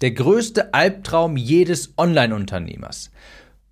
Der 0.00 0.12
größte 0.12 0.74
Albtraum 0.74 1.36
jedes 1.36 1.94
Online-Unternehmers. 1.96 3.10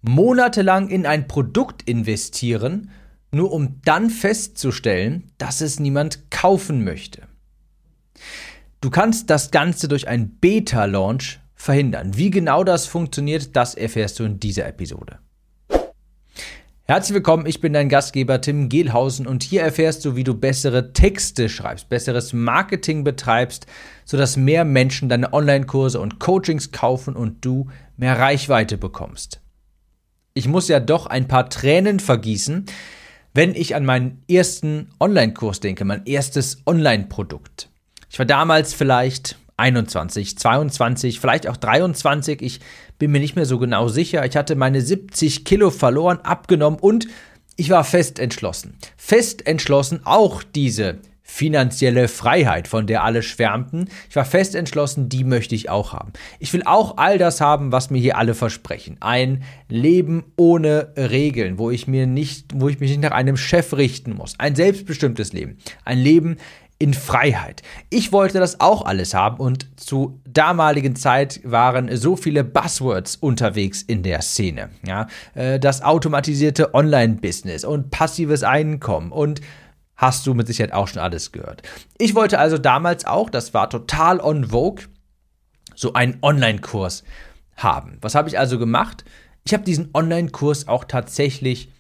Monatelang 0.03 0.89
in 0.89 1.07
ein 1.07 1.29
Produkt 1.29 1.83
investieren, 1.89 2.91
nur 3.31 3.53
um 3.53 3.81
dann 3.85 4.11
festzustellen, 4.11 5.31
dass 5.39 5.61
es 5.61 5.79
niemand 5.79 6.31
kaufen 6.31 6.85
möchte. 6.85 7.23
Du 8.81 8.91
kannst 8.91 9.31
das 9.31 9.51
Ganze 9.51 9.89
durch 9.89 10.09
einen 10.09 10.39
Beta-Launch 10.39 11.41
verhindern. 11.55 12.17
Wie 12.17 12.31
genau 12.31 12.65
das 12.65 12.87
funktioniert, 12.87 13.57
das 13.57 13.75
erfährst 13.75 14.19
du 14.19 14.25
in 14.25 14.39
dieser 14.39 14.67
Episode. 14.67 15.19
Herzlich 16.89 17.15
willkommen, 17.15 17.47
ich 17.47 17.61
bin 17.61 17.73
dein 17.73 17.89
Gastgeber 17.89 18.41
Tim 18.41 18.69
Gehlhausen 18.69 19.27
und 19.27 19.43
hier 19.43 19.61
erfährst 19.61 20.05
du, 20.05 20.15
wie 20.15 20.23
du 20.23 20.35
bessere 20.35 20.93
Texte 20.93 21.49
schreibst, 21.49 21.89
besseres 21.89 22.33
Marketing 22.33 23.03
betreibst, 23.03 23.67
sodass 24.05 24.37
mehr 24.37 24.65
Menschen 24.65 25.09
deine 25.09 25.33
Online-Kurse 25.33 25.99
und 25.99 26.21
Coachings 26.21 26.71
kaufen 26.71 27.17
und 27.17 27.45
du 27.45 27.67
mehr 27.97 28.21
Reichweite 28.21 28.79
bekommst. 28.79 29.41
Ich 30.33 30.47
muss 30.47 30.69
ja 30.69 30.79
doch 30.79 31.07
ein 31.07 31.27
paar 31.27 31.51
Tränen 31.51 31.99
vergießen, 31.99 32.67
wenn 33.35 33.57
ich 33.57 33.75
an 33.75 33.85
meinen 33.85 34.23
ersten 34.31 34.91
Online-Kurs 35.01 35.59
denke, 35.59 35.85
mein 35.85 36.07
erstes 36.07 36.63
Online-Produkt. 36.67 37.69
Ich 38.09 38.21
war 38.21 38.27
damals 38.27 38.75
vielleicht 38.75 39.37
21, 39.57 40.39
22, 40.39 41.21
vielleicht 41.21 41.49
auch 41.49 41.57
23. 41.57 42.43
Ich 42.43 42.61
bin 42.99 43.11
mir 43.11 43.21
nicht 43.21 43.37
mehr 43.37 43.47
so 43.47 43.59
genau 43.59 43.89
sicher. 43.89 44.25
Ich 44.27 44.37
hatte 44.37 44.57
meine 44.57 44.81
70 44.81 45.45
Kilo 45.45 45.71
verloren, 45.71 46.19
abgenommen 46.23 46.79
und 46.79 47.09
ich 47.57 47.71
war 47.71 47.85
fest 47.85 48.19
entschlossen. 48.19 48.77
Fest 48.97 49.47
entschlossen, 49.47 50.01
auch 50.05 50.43
diese 50.43 50.99
finanzielle 51.23 52.07
Freiheit, 52.07 52.69
von 52.69 52.87
der 52.87 53.03
alle 53.03 53.23
schwärmten. 53.23 53.89
Ich 54.09 54.15
war 54.15 54.25
fest 54.25 54.55
entschlossen, 54.55 55.09
die 55.09 55.25
möchte 55.25 55.57
ich 55.57 55.69
auch 55.69 55.93
haben. 55.93 56.13
Ich 56.39 56.53
will 56.53 56.63
auch 56.65 56.99
all 56.99 57.19
das 57.19 57.41
haben, 57.41 57.73
was 57.73 57.91
mir 57.91 57.99
hier 57.99 58.17
alle 58.17 58.35
versprechen. 58.35 58.97
Ein 59.01 59.43
Leben 59.69 60.25
ohne 60.37 60.93
Regeln, 60.97 61.59
wo 61.59 61.71
ich 61.71 61.89
mir 61.89 62.07
nicht, 62.07 62.53
wo 62.55 62.69
ich 62.69 62.79
mich 62.79 62.91
nicht 62.91 63.03
nach 63.03 63.11
einem 63.11 63.37
Chef 63.37 63.73
richten 63.73 64.15
muss. 64.15 64.35
Ein 64.39 64.55
selbstbestimmtes 64.55 65.33
Leben. 65.33 65.59
Ein 65.85 65.99
Leben, 65.99 66.37
in 66.79 66.93
Freiheit. 66.93 67.63
Ich 67.89 68.13
wollte 68.13 68.39
das 68.39 68.61
auch 68.61 68.85
alles 68.85 69.15
haben 69.15 69.39
und 69.39 69.67
zu 69.81 70.21
damaligen 70.29 70.95
Zeit 70.95 71.41
waren 71.43 71.95
so 71.97 72.17
viele 72.17 72.45
Buzzwords 72.45 73.17
unterwegs 73.17 73.83
in 73.83 74.03
der 74.03 74.21
Szene. 74.21 74.71
Ja, 74.87 75.07
äh, 75.35 75.59
das 75.59 75.83
automatisierte 75.83 76.75
Online-Business 76.75 77.65
und 77.65 77.91
passives 77.91 78.43
Einkommen 78.43 79.11
und 79.11 79.41
hast 79.97 80.27
du 80.27 80.35
mit 80.35 80.47
Sicherheit 80.47 80.75
auch 80.75 80.89
schon 80.89 81.01
alles 81.01 81.33
gehört. 81.33 81.63
Ich 81.97 82.15
wollte 82.15 82.39
also 82.39 82.59
damals 82.59 83.07
auch, 83.07 83.31
das 83.31 83.55
war 83.55 83.71
total 83.71 84.21
on 84.21 84.45
vogue, 84.45 84.85
so 85.75 85.95
einen 85.95 86.19
Online-Kurs 86.21 87.05
haben. 87.57 87.97
Was 88.03 88.15
habe 88.15 88.29
ich 88.29 88.39
also 88.39 88.59
gemacht? 88.59 89.05
Ich 89.45 89.55
habe 89.55 89.65
diesen 89.65 89.91
Online-Kurs 89.95 90.69
auch 90.69 90.85
tatsächlich 90.85 91.73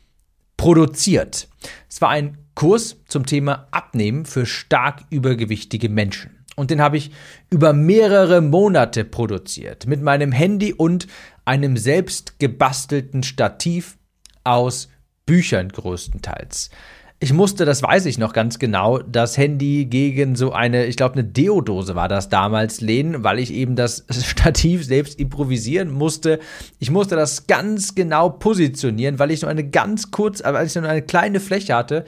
produziert. 0.57 1.49
Es 1.91 2.01
war 2.01 2.09
ein 2.09 2.39
Kurs 2.57 2.97
zum 3.07 3.27
Thema 3.27 3.69
Abnehmen 3.71 4.25
für 4.25 4.47
stark 4.47 5.05
übergewichtige 5.11 5.89
Menschen. 5.89 6.45
Und 6.57 6.71
den 6.71 6.81
habe 6.81 6.97
ich 6.97 7.13
über 7.51 7.75
mehrere 7.75 8.41
Monate 8.41 9.05
produziert 9.05 9.87
mit 9.87 10.03
meinem 10.03 10.33
Handy 10.33 10.73
und 10.73 11.07
einem 11.45 11.77
selbst 11.77 12.41
gebastelten 12.41 13.23
Stativ 13.23 13.99
aus 14.43 14.89
Büchern 15.27 15.69
größtenteils. 15.69 16.71
Ich 17.19 17.33
musste, 17.33 17.65
das 17.65 17.83
weiß 17.83 18.05
ich 18.07 18.19
noch 18.19 18.35
ganz 18.35 18.59
genau, 18.59 18.99
das 18.99 19.39
Handy 19.39 19.87
gegen 19.87 20.37
so 20.37 20.53
eine, 20.53 20.85
ich 20.85 20.97
glaube, 20.97 21.15
eine 21.15 21.25
Deodose 21.25 21.95
war 21.95 22.09
das 22.09 22.29
damals 22.29 22.83
lehnen, 22.83 23.25
weil 23.25 23.39
ich 23.39 23.55
eben 23.55 23.75
das 23.75 24.05
Stativ 24.11 24.85
selbst 24.85 25.19
improvisieren 25.19 25.91
musste. 25.91 26.41
Ich 26.79 26.91
musste 26.91 27.17
das 27.17 27.47
ganz 27.47 27.95
genau 27.95 28.29
positionieren, 28.29 29.19
weil 29.19 29.31
ich 29.31 29.41
nur 29.41 29.51
eine 29.51 29.67
ganz 29.69 30.11
kurz, 30.11 30.43
weil 30.45 30.67
ich 30.67 30.75
nur 30.75 30.85
eine 30.85 31.01
kleine 31.01 31.41
Fläche 31.41 31.75
hatte 31.75 32.05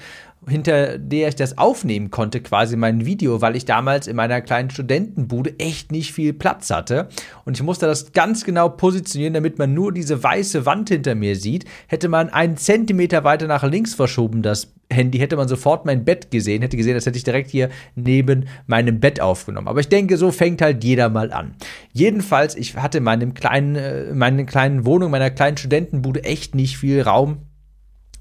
hinter 0.48 0.98
der 0.98 1.28
ich 1.28 1.36
das 1.36 1.58
aufnehmen 1.58 2.10
konnte, 2.10 2.40
quasi 2.40 2.76
mein 2.76 3.04
Video, 3.04 3.40
weil 3.40 3.56
ich 3.56 3.64
damals 3.64 4.06
in 4.06 4.16
meiner 4.16 4.40
kleinen 4.40 4.70
Studentenbude 4.70 5.58
echt 5.58 5.92
nicht 5.92 6.12
viel 6.12 6.32
Platz 6.32 6.70
hatte. 6.70 7.08
Und 7.44 7.56
ich 7.56 7.62
musste 7.62 7.86
das 7.86 8.12
ganz 8.12 8.44
genau 8.44 8.68
positionieren, 8.68 9.34
damit 9.34 9.58
man 9.58 9.74
nur 9.74 9.92
diese 9.92 10.22
weiße 10.22 10.66
Wand 10.66 10.88
hinter 10.88 11.14
mir 11.14 11.36
sieht. 11.36 11.64
Hätte 11.86 12.08
man 12.08 12.28
einen 12.30 12.56
Zentimeter 12.56 13.24
weiter 13.24 13.46
nach 13.46 13.62
links 13.64 13.94
verschoben, 13.94 14.42
das 14.42 14.72
Handy, 14.90 15.18
hätte 15.18 15.36
man 15.36 15.48
sofort 15.48 15.84
mein 15.84 16.04
Bett 16.04 16.30
gesehen, 16.30 16.62
hätte 16.62 16.76
gesehen, 16.76 16.94
das 16.94 17.04
hätte 17.04 17.18
ich 17.18 17.24
direkt 17.24 17.50
hier 17.50 17.68
neben 17.94 18.48
meinem 18.66 19.00
Bett 19.00 19.20
aufgenommen. 19.20 19.68
Aber 19.68 19.80
ich 19.80 19.88
denke, 19.88 20.16
so 20.16 20.30
fängt 20.30 20.62
halt 20.62 20.82
jeder 20.82 21.10
mal 21.10 21.30
an. 21.30 21.54
Jedenfalls, 21.92 22.54
ich 22.54 22.76
hatte 22.76 22.98
in 22.98 23.04
meinem 23.04 23.34
kleinen, 23.34 23.76
äh, 23.76 24.14
meiner 24.14 24.44
kleinen 24.44 24.86
Wohnung, 24.86 25.10
meiner 25.10 25.30
kleinen 25.30 25.58
Studentenbude 25.58 26.24
echt 26.24 26.54
nicht 26.54 26.78
viel 26.78 27.02
Raum 27.02 27.47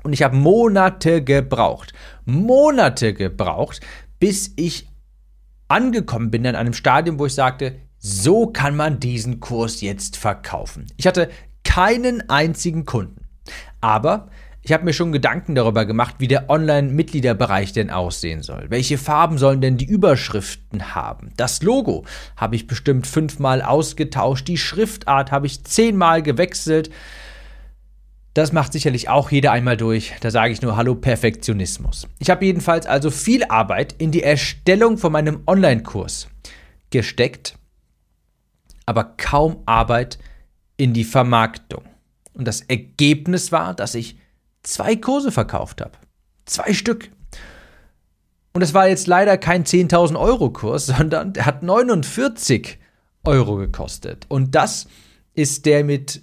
und 0.08 0.14
ich 0.14 0.24
habe 0.24 0.38
Monate 0.38 1.22
gebraucht, 1.22 1.92
Monate 2.24 3.14
gebraucht, 3.14 3.82
bis 4.20 4.54
ich 4.56 4.88
angekommen 5.68 6.32
bin 6.32 6.46
in 6.46 6.56
einem 6.56 6.72
Stadium, 6.72 7.20
wo 7.20 7.26
ich 7.26 7.34
sagte, 7.34 7.76
so 7.98 8.48
kann 8.48 8.78
man 8.78 9.02
diesen 9.02 9.42
Kurs 9.42 9.82
jetzt 9.82 10.16
verkaufen. 10.16 10.86
Ich 10.96 11.08
hatte 11.08 11.30
keinen 11.66 12.30
einzigen 12.30 12.86
Kunden. 12.86 13.28
Aber 13.82 14.30
ich 14.62 14.72
habe 14.72 14.86
mir 14.86 14.94
schon 14.94 15.12
Gedanken 15.12 15.56
darüber 15.56 15.84
gemacht, 15.86 16.16
wie 16.20 16.30
der 16.30 16.50
Online-Mitgliederbereich 16.50 17.74
denn 17.74 17.90
aussehen 17.90 18.44
soll. 18.44 18.68
Welche 18.70 18.98
Farben 18.98 19.38
sollen 19.38 19.60
denn 19.60 19.76
die 19.76 19.88
Überschriften 19.88 20.96
haben? 20.96 21.34
Das 21.36 21.62
Logo 21.64 22.06
habe 22.38 22.56
ich 22.56 22.66
bestimmt 22.66 23.08
fünfmal 23.08 23.62
ausgetauscht. 23.62 24.48
Die 24.48 24.58
Schriftart 24.58 25.34
habe 25.34 25.48
ich 25.48 25.66
zehnmal 25.66 26.24
gewechselt. 26.24 26.92
Das 28.38 28.54
macht 28.54 28.72
sicherlich 28.72 29.10
auch 29.10 29.32
jeder 29.32 29.52
einmal 29.52 29.78
durch. 29.78 30.14
Da 30.20 30.30
sage 30.30 30.54
ich 30.54 30.62
nur 30.62 30.78
Hallo 30.78 30.94
Perfektionismus. 30.94 32.08
Ich 32.20 32.30
habe 32.30 32.46
jedenfalls 32.46 32.86
also 32.86 33.10
viel 33.10 33.44
Arbeit 33.46 33.96
in 33.98 34.12
die 34.12 34.22
Erstellung 34.22 35.00
von 35.00 35.12
meinem 35.12 35.42
Online-Kurs 35.48 36.28
gesteckt, 36.92 37.58
aber 38.86 39.16
kaum 39.18 39.64
Arbeit 39.66 40.20
in 40.78 40.94
die 40.94 41.04
Vermarktung. 41.04 41.84
Und 42.36 42.48
das 42.48 42.62
Ergebnis 42.62 43.52
war, 43.52 43.74
dass 43.74 43.96
ich 43.96 44.20
zwei 44.62 44.96
Kurse 44.96 45.32
verkauft 45.32 45.82
habe. 45.82 45.94
Zwei 46.46 46.76
Stück. 46.76 47.10
Und 48.54 48.62
es 48.62 48.76
war 48.76 48.88
jetzt 48.88 49.08
leider 49.08 49.40
kein 49.40 49.64
10.000 49.64 50.16
Euro 50.16 50.52
Kurs, 50.52 50.86
sondern 50.86 51.34
der 51.34 51.48
hat 51.48 51.64
49 51.64 52.78
Euro 53.26 53.56
gekostet. 53.56 54.28
Und 54.30 54.54
das 54.54 54.88
ist 55.34 55.66
der 55.66 55.84
mit 55.84 56.22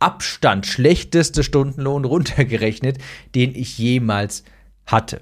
Abstand 0.00 0.66
schlechteste 0.66 1.42
Stundenlohn 1.42 2.04
runtergerechnet, 2.04 2.98
den 3.34 3.54
ich 3.54 3.78
jemals 3.78 4.44
hatte. 4.86 5.20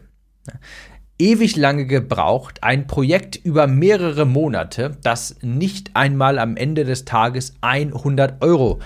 Ewig 1.19 1.57
lange 1.57 1.87
gebraucht, 1.87 2.63
ein 2.63 2.87
Projekt 2.87 3.37
über 3.37 3.67
mehrere 3.67 4.27
Monate, 4.27 4.99
das 5.03 5.37
nicht 5.41 5.97
einmal 5.97 6.39
am 6.39 6.57
Ende 6.57 6.85
des 6.85 7.07
Tages 7.07 7.55
100 7.63 8.43
Euro 8.43 8.81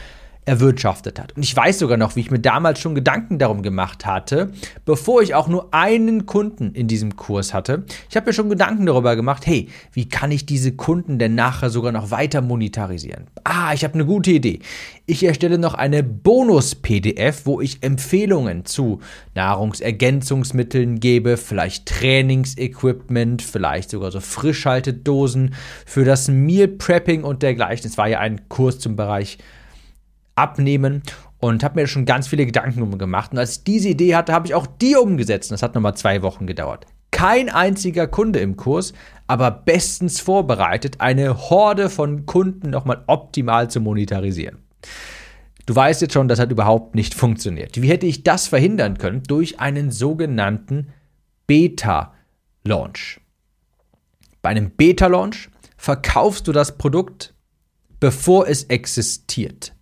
erwirtschaftet 0.50 1.21
hat. 1.21 1.37
Und 1.37 1.44
ich 1.44 1.55
weiß 1.55 1.78
sogar 1.78 1.97
noch, 1.97 2.16
wie 2.16 2.21
ich 2.21 2.33
mir 2.33 2.41
damals 2.41 2.81
schon 2.81 2.97
Gedanken 2.97 3.38
darum 3.38 3.62
gemacht 3.62 4.05
hatte, 4.05 4.50
bevor 4.84 5.22
ich 5.22 5.37
auch 5.37 5.47
nur 5.47 5.72
einen 5.72 6.27
Kunden 6.27 6.75
in 6.75 6.88
diesem 6.88 7.15
Kurs 7.15 7.55
hatte. 7.55 7.84
Ich 8.09 8.16
habe 8.16 8.27
mir 8.27 8.33
schon 8.33 8.49
Gedanken 8.50 8.84
darüber 8.84 9.15
gemacht, 9.15 9.47
hey, 9.47 9.69
wie 9.93 10.09
kann 10.09 10.33
ich 10.33 10.47
diese 10.47 10.72
Kunden 10.72 11.21
denn 11.21 11.37
nachher 11.37 11.71
sogar 11.71 11.93
noch 11.93 12.10
weiter 12.10 12.41
monetarisieren? 12.41 13.28
Ah, 13.44 13.72
ich 13.75 13.84
habe 13.84 13.94
eine 13.94 14.05
gute 14.05 14.33
Idee. 14.33 14.59
Ich 15.06 15.22
erstelle 15.22 15.56
noch 15.56 15.75
eine 15.75 16.03
Bonus-PDF, 16.03 17.47
wo 17.47 17.60
ich 17.60 17.84
Empfehlungen 17.84 18.65
zu 18.65 18.99
Nahrungsergänzungsmitteln 19.37 20.99
gebe, 20.99 21.37
vielleicht 21.37 21.87
Trainingsequipment, 21.87 23.41
vielleicht 23.41 23.91
sogar 23.91 24.10
so 24.10 24.19
Frischhaltedosen 24.19 25.55
für 25.87 26.05
das 26.05 26.27
Meal 26.27 26.66
Prepping 26.66 27.22
und 27.22 27.44
dergleichen. 27.44 27.89
Es 27.89 27.97
war 27.97 28.09
ja 28.09 28.19
ein 28.19 28.48
Kurs 28.48 28.80
zum 28.80 28.97
Bereich 28.97 29.39
abnehmen 30.34 31.03
und 31.38 31.65
habe 31.65 31.80
mir 31.80 31.86
schon 31.86 32.04
ganz 32.04 32.28
viele 32.28 32.47
Gedanken 32.47 32.98
gemacht. 32.98 33.32
Und 33.32 33.38
als 33.38 33.59
ich 33.59 33.65
diese 33.65 33.88
Idee 33.88 34.15
hatte, 34.15 34.32
habe 34.32 34.47
ich 34.47 34.54
auch 34.54 34.66
die 34.66 34.97
umgesetzt. 34.97 35.50
Das 35.50 35.62
hat 35.62 35.74
nochmal 35.74 35.97
zwei 35.97 36.22
Wochen 36.22 36.47
gedauert. 36.47 36.86
Kein 37.10 37.48
einziger 37.48 38.06
Kunde 38.06 38.38
im 38.38 38.56
Kurs, 38.56 38.92
aber 39.27 39.50
bestens 39.50 40.21
vorbereitet, 40.21 41.00
eine 41.00 41.50
Horde 41.50 41.91
von 41.91 42.24
Kunden 42.27 42.71
nochmal 42.71 43.04
optimal 43.06 43.68
zu 43.68 43.80
monetarisieren. 43.80 44.59
Du 45.66 45.74
weißt 45.74 46.03
jetzt 46.03 46.15
schon, 46.15 46.28
das 46.28 46.38
hat 46.38 46.50
überhaupt 46.50 46.94
nicht 46.94 47.15
funktioniert. 47.15 47.80
Wie 47.80 47.88
hätte 47.88 48.06
ich 48.06 48.22
das 48.22 48.48
verhindern 48.48 48.98
können? 48.98 49.22
Durch 49.22 49.60
einen 49.60 49.91
sogenannten 49.91 50.92
Beta-Launch. 51.47 53.21
Bei 54.42 54.50
einem 54.50 54.71
Beta-Launch 54.71 55.50
verkaufst 55.76 56.48
du 56.48 56.53
das 56.53 56.76
Produkt, 56.76 57.34
bevor 58.00 58.48
es 58.48 58.65
existiert. 58.65 59.74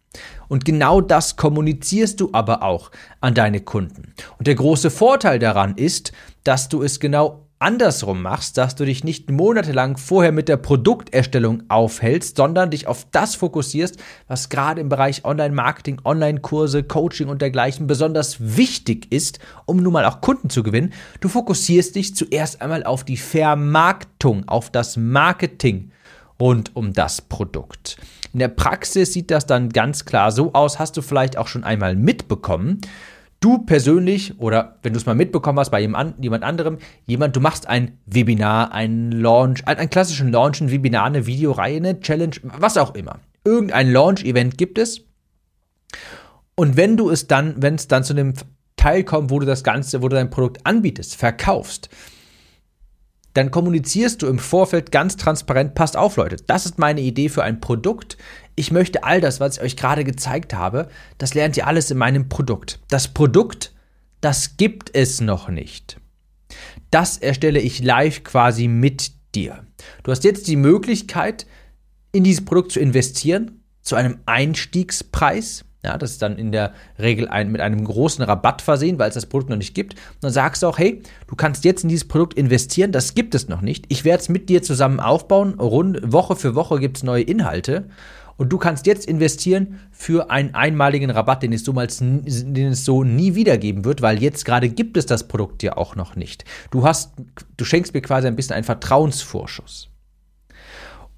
Und 0.49 0.65
genau 0.65 1.01
das 1.01 1.37
kommunizierst 1.37 2.21
du 2.21 2.31
aber 2.33 2.63
auch 2.63 2.91
an 3.21 3.35
deine 3.35 3.61
Kunden. 3.61 4.15
Und 4.39 4.47
der 4.47 4.55
große 4.55 4.91
Vorteil 4.91 5.39
daran 5.39 5.77
ist, 5.77 6.13
dass 6.45 6.69
du 6.69 6.83
es 6.83 7.01
genau 7.01 7.49
andersrum 7.59 8.23
machst, 8.23 8.57
dass 8.57 8.77
du 8.77 8.85
dich 8.85 9.03
nicht 9.03 9.31
monatelang 9.31 9.97
vorher 9.97 10.33
mit 10.33 10.49
der 10.49 10.57
Produkterstellung 10.57 11.65
aufhältst, 11.69 12.37
sondern 12.37 12.71
dich 12.71 12.87
auf 12.87 13.07
das 13.11 13.35
fokussierst, 13.35 13.97
was 14.29 14.49
gerade 14.49 14.81
im 14.81 14.89
Bereich 14.89 15.25
Online-Marketing, 15.25 16.01
Online-Kurse, 16.05 16.85
Coaching 16.85 17.29
und 17.29 17.43
dergleichen 17.43 17.87
besonders 17.87 18.37
wichtig 18.57 19.11
ist, 19.11 19.41
um 19.67 19.79
nun 19.79 19.93
mal 19.93 20.05
auch 20.05 20.21
Kunden 20.21 20.51
zu 20.51 20.63
gewinnen. 20.63 20.93
Du 21.21 21.29
fokussierst 21.29 21.97
dich 21.97 22.15
zuerst 22.15 22.63
einmal 22.63 22.85
auf 22.85 23.05
die 23.05 23.17
Vermarktung, 23.17 24.49
auf 24.49 24.71
das 24.71 24.97
Marketing 24.97 25.91
rund 26.41 26.77
um 26.77 26.93
das 26.93 27.21
Produkt. 27.21 27.97
In 28.33 28.41
der 28.41 28.49
Praxis 28.49 29.13
sieht 29.13 29.31
das 29.31 29.47
dann 29.47 29.71
ganz 29.71 30.05
klar 30.05 30.31
so 30.33 30.53
aus, 30.53 30.79
hast 30.79 30.97
du 30.97 31.03
vielleicht 31.03 31.37
auch 31.37 31.49
schon 31.49 31.65
einmal 31.65 31.97
mitbekommen. 31.97 32.81
Du 33.41 33.59
persönlich 33.59 34.39
oder 34.41 34.79
wenn 34.83 34.93
du 34.93 34.99
es 34.99 35.07
mal 35.07 35.15
mitbekommen 35.15 35.61
hast 35.61 35.71
bei 35.71 35.81
jemand 35.81 36.43
anderem, 36.43 36.79
jemand, 37.07 37.37
du 37.37 37.41
machst 37.41 37.69
ein 37.69 37.99
Webinar, 38.05 38.73
ein 38.73 39.13
Launch, 39.13 39.67
einen 39.67 39.91
klassischen 39.91 40.33
Launch, 40.33 40.61
ein 40.61 40.73
Webinar, 40.73 41.05
eine 41.05 41.27
Videoreihe, 41.27 41.77
eine 41.77 42.01
Challenge, 42.01 42.35
was 42.43 42.77
auch 42.77 42.95
immer. 42.95 43.21
Irgendein 43.45 43.93
Launch-Event 43.93 44.59
gibt 44.59 44.77
es. 44.79 45.03
Und 46.57 46.77
wenn 46.77 46.97
du 46.97 47.11
es 47.11 47.29
dann, 47.29 47.63
wenn 47.63 47.77
es 47.77 47.87
dann 47.87 48.03
zu 48.03 48.13
dem 48.13 48.35
Teil 48.77 49.05
kommt, 49.05 49.31
wo 49.31 49.39
du 49.39 49.47
das 49.47 49.63
Ganze, 49.63 50.03
wo 50.03 50.09
du 50.09 50.17
dein 50.17 50.31
Produkt 50.31 50.67
anbietest, 50.67 51.15
verkaufst, 51.15 51.89
dann 53.39 53.53
kommunizierst 53.53 54.21
du 54.21 54.27
im 54.27 54.41
Vorfeld 54.41 54.91
ganz 54.91 55.17
transparent, 55.17 55.77
passt 55.77 55.97
auf 55.97 56.17
Leute, 56.17 56.39
das 56.49 56.67
ist 56.67 56.81
meine 56.81 57.01
Idee 57.01 57.29
für 57.29 57.45
ein 57.45 57.61
Produkt. 57.61 58.19
Ich 58.57 58.73
möchte 58.73 59.05
all 59.05 59.21
das, 59.21 59.39
was 59.39 59.59
ich 59.59 59.63
euch 59.63 59.77
gerade 59.77 60.03
gezeigt 60.03 60.55
habe, 60.55 60.89
das 61.19 61.35
lernt 61.35 61.57
ihr 61.57 61.69
alles 61.69 61.89
in 61.93 61.99
meinem 61.99 62.29
Produkt. 62.29 62.81
Das 62.89 63.07
Produkt, 63.07 63.73
das 64.21 64.57
gibt 64.57 64.93
es 64.93 65.21
noch 65.21 65.49
nicht. 65.49 66.01
Das 66.91 67.17
erstelle 67.17 67.61
ich 67.61 67.81
live 67.81 68.25
quasi 68.25 68.67
mit 68.67 69.13
dir. 69.37 69.65
Du 70.03 70.11
hast 70.11 70.25
jetzt 70.25 70.49
die 70.49 70.57
Möglichkeit, 70.57 71.47
in 72.11 72.25
dieses 72.25 72.45
Produkt 72.45 72.73
zu 72.73 72.81
investieren, 72.81 73.63
zu 73.83 73.95
einem 73.95 74.19
Einstiegspreis. 74.27 75.65
Ja, 75.89 75.97
das 75.97 76.11
ist 76.11 76.23
dann 76.23 76.37
in 76.37 76.53
der 76.53 76.75
Regel 76.99 77.29
ein, 77.29 77.51
mit 77.51 77.63
einem 77.63 77.83
großen 77.83 78.23
Rabatt 78.23 78.61
versehen, 78.61 78.99
weil 78.99 79.09
es 79.09 79.15
das 79.15 79.25
Produkt 79.25 79.49
noch 79.49 79.57
nicht 79.57 79.75
gibt. 79.75 79.95
Und 79.95 80.01
dann 80.21 80.33
sagst 80.33 80.63
du 80.63 80.67
auch, 80.67 80.77
hey, 80.77 81.03
du 81.29 81.35
kannst 81.35 81.65
jetzt 81.65 81.83
in 81.83 81.89
dieses 81.89 82.07
Produkt 82.07 82.35
investieren, 82.35 82.93
das 82.93 83.15
gibt 83.15 83.35
es 83.35 83.49
noch 83.49 83.63
nicht. 83.63 83.87
Ich 83.89 84.05
werde 84.05 84.21
es 84.21 84.29
mit 84.29 84.51
dir 84.51 84.63
zusammen 84.63 85.01
aufbauen. 85.01 85.55
Rund, 85.55 86.01
Woche 86.13 86.37
für 86.37 86.55
Woche 86.55 86.79
gibt 86.79 86.99
es 86.99 87.05
neue 87.05 87.23
Inhalte. 87.23 87.87
Und 88.37 88.51
du 88.51 88.59
kannst 88.59 88.87
jetzt 88.87 89.07
investieren 89.07 89.81
für 89.91 90.31
einen 90.31 90.55
einmaligen 90.55 91.09
Rabatt, 91.09 91.43
den 91.43 91.55
es, 91.55 91.65
so 91.65 91.73
mal, 91.73 91.89
den 91.89 92.69
es 92.69 92.85
so 92.85 93.03
nie 93.03 93.35
wieder 93.35 93.57
geben 93.57 93.87
wird, 93.87 94.03
weil 94.03 94.23
jetzt 94.23 94.45
gerade 94.45 94.69
gibt 94.69 94.99
es 94.99 95.07
das 95.07 95.27
Produkt 95.27 95.63
ja 95.63 95.79
auch 95.79 95.97
noch 95.97 96.17
nicht. 96.17 96.45
Du 96.71 96.85
hast, 96.85 97.15
du 97.57 97.65
schenkst 97.65 97.95
mir 97.95 98.03
quasi 98.03 98.29
ein 98.29 98.37
bisschen 98.37 98.55
einen 98.55 98.65
Vertrauensvorschuss. 98.65 99.88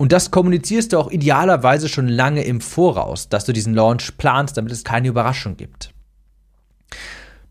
Und 0.00 0.12
das 0.12 0.30
kommunizierst 0.30 0.94
du 0.94 0.98
auch 0.98 1.10
idealerweise 1.10 1.86
schon 1.90 2.08
lange 2.08 2.42
im 2.44 2.62
Voraus, 2.62 3.28
dass 3.28 3.44
du 3.44 3.52
diesen 3.52 3.74
Launch 3.74 4.16
planst, 4.16 4.56
damit 4.56 4.72
es 4.72 4.82
keine 4.82 5.08
Überraschung 5.08 5.58
gibt. 5.58 5.92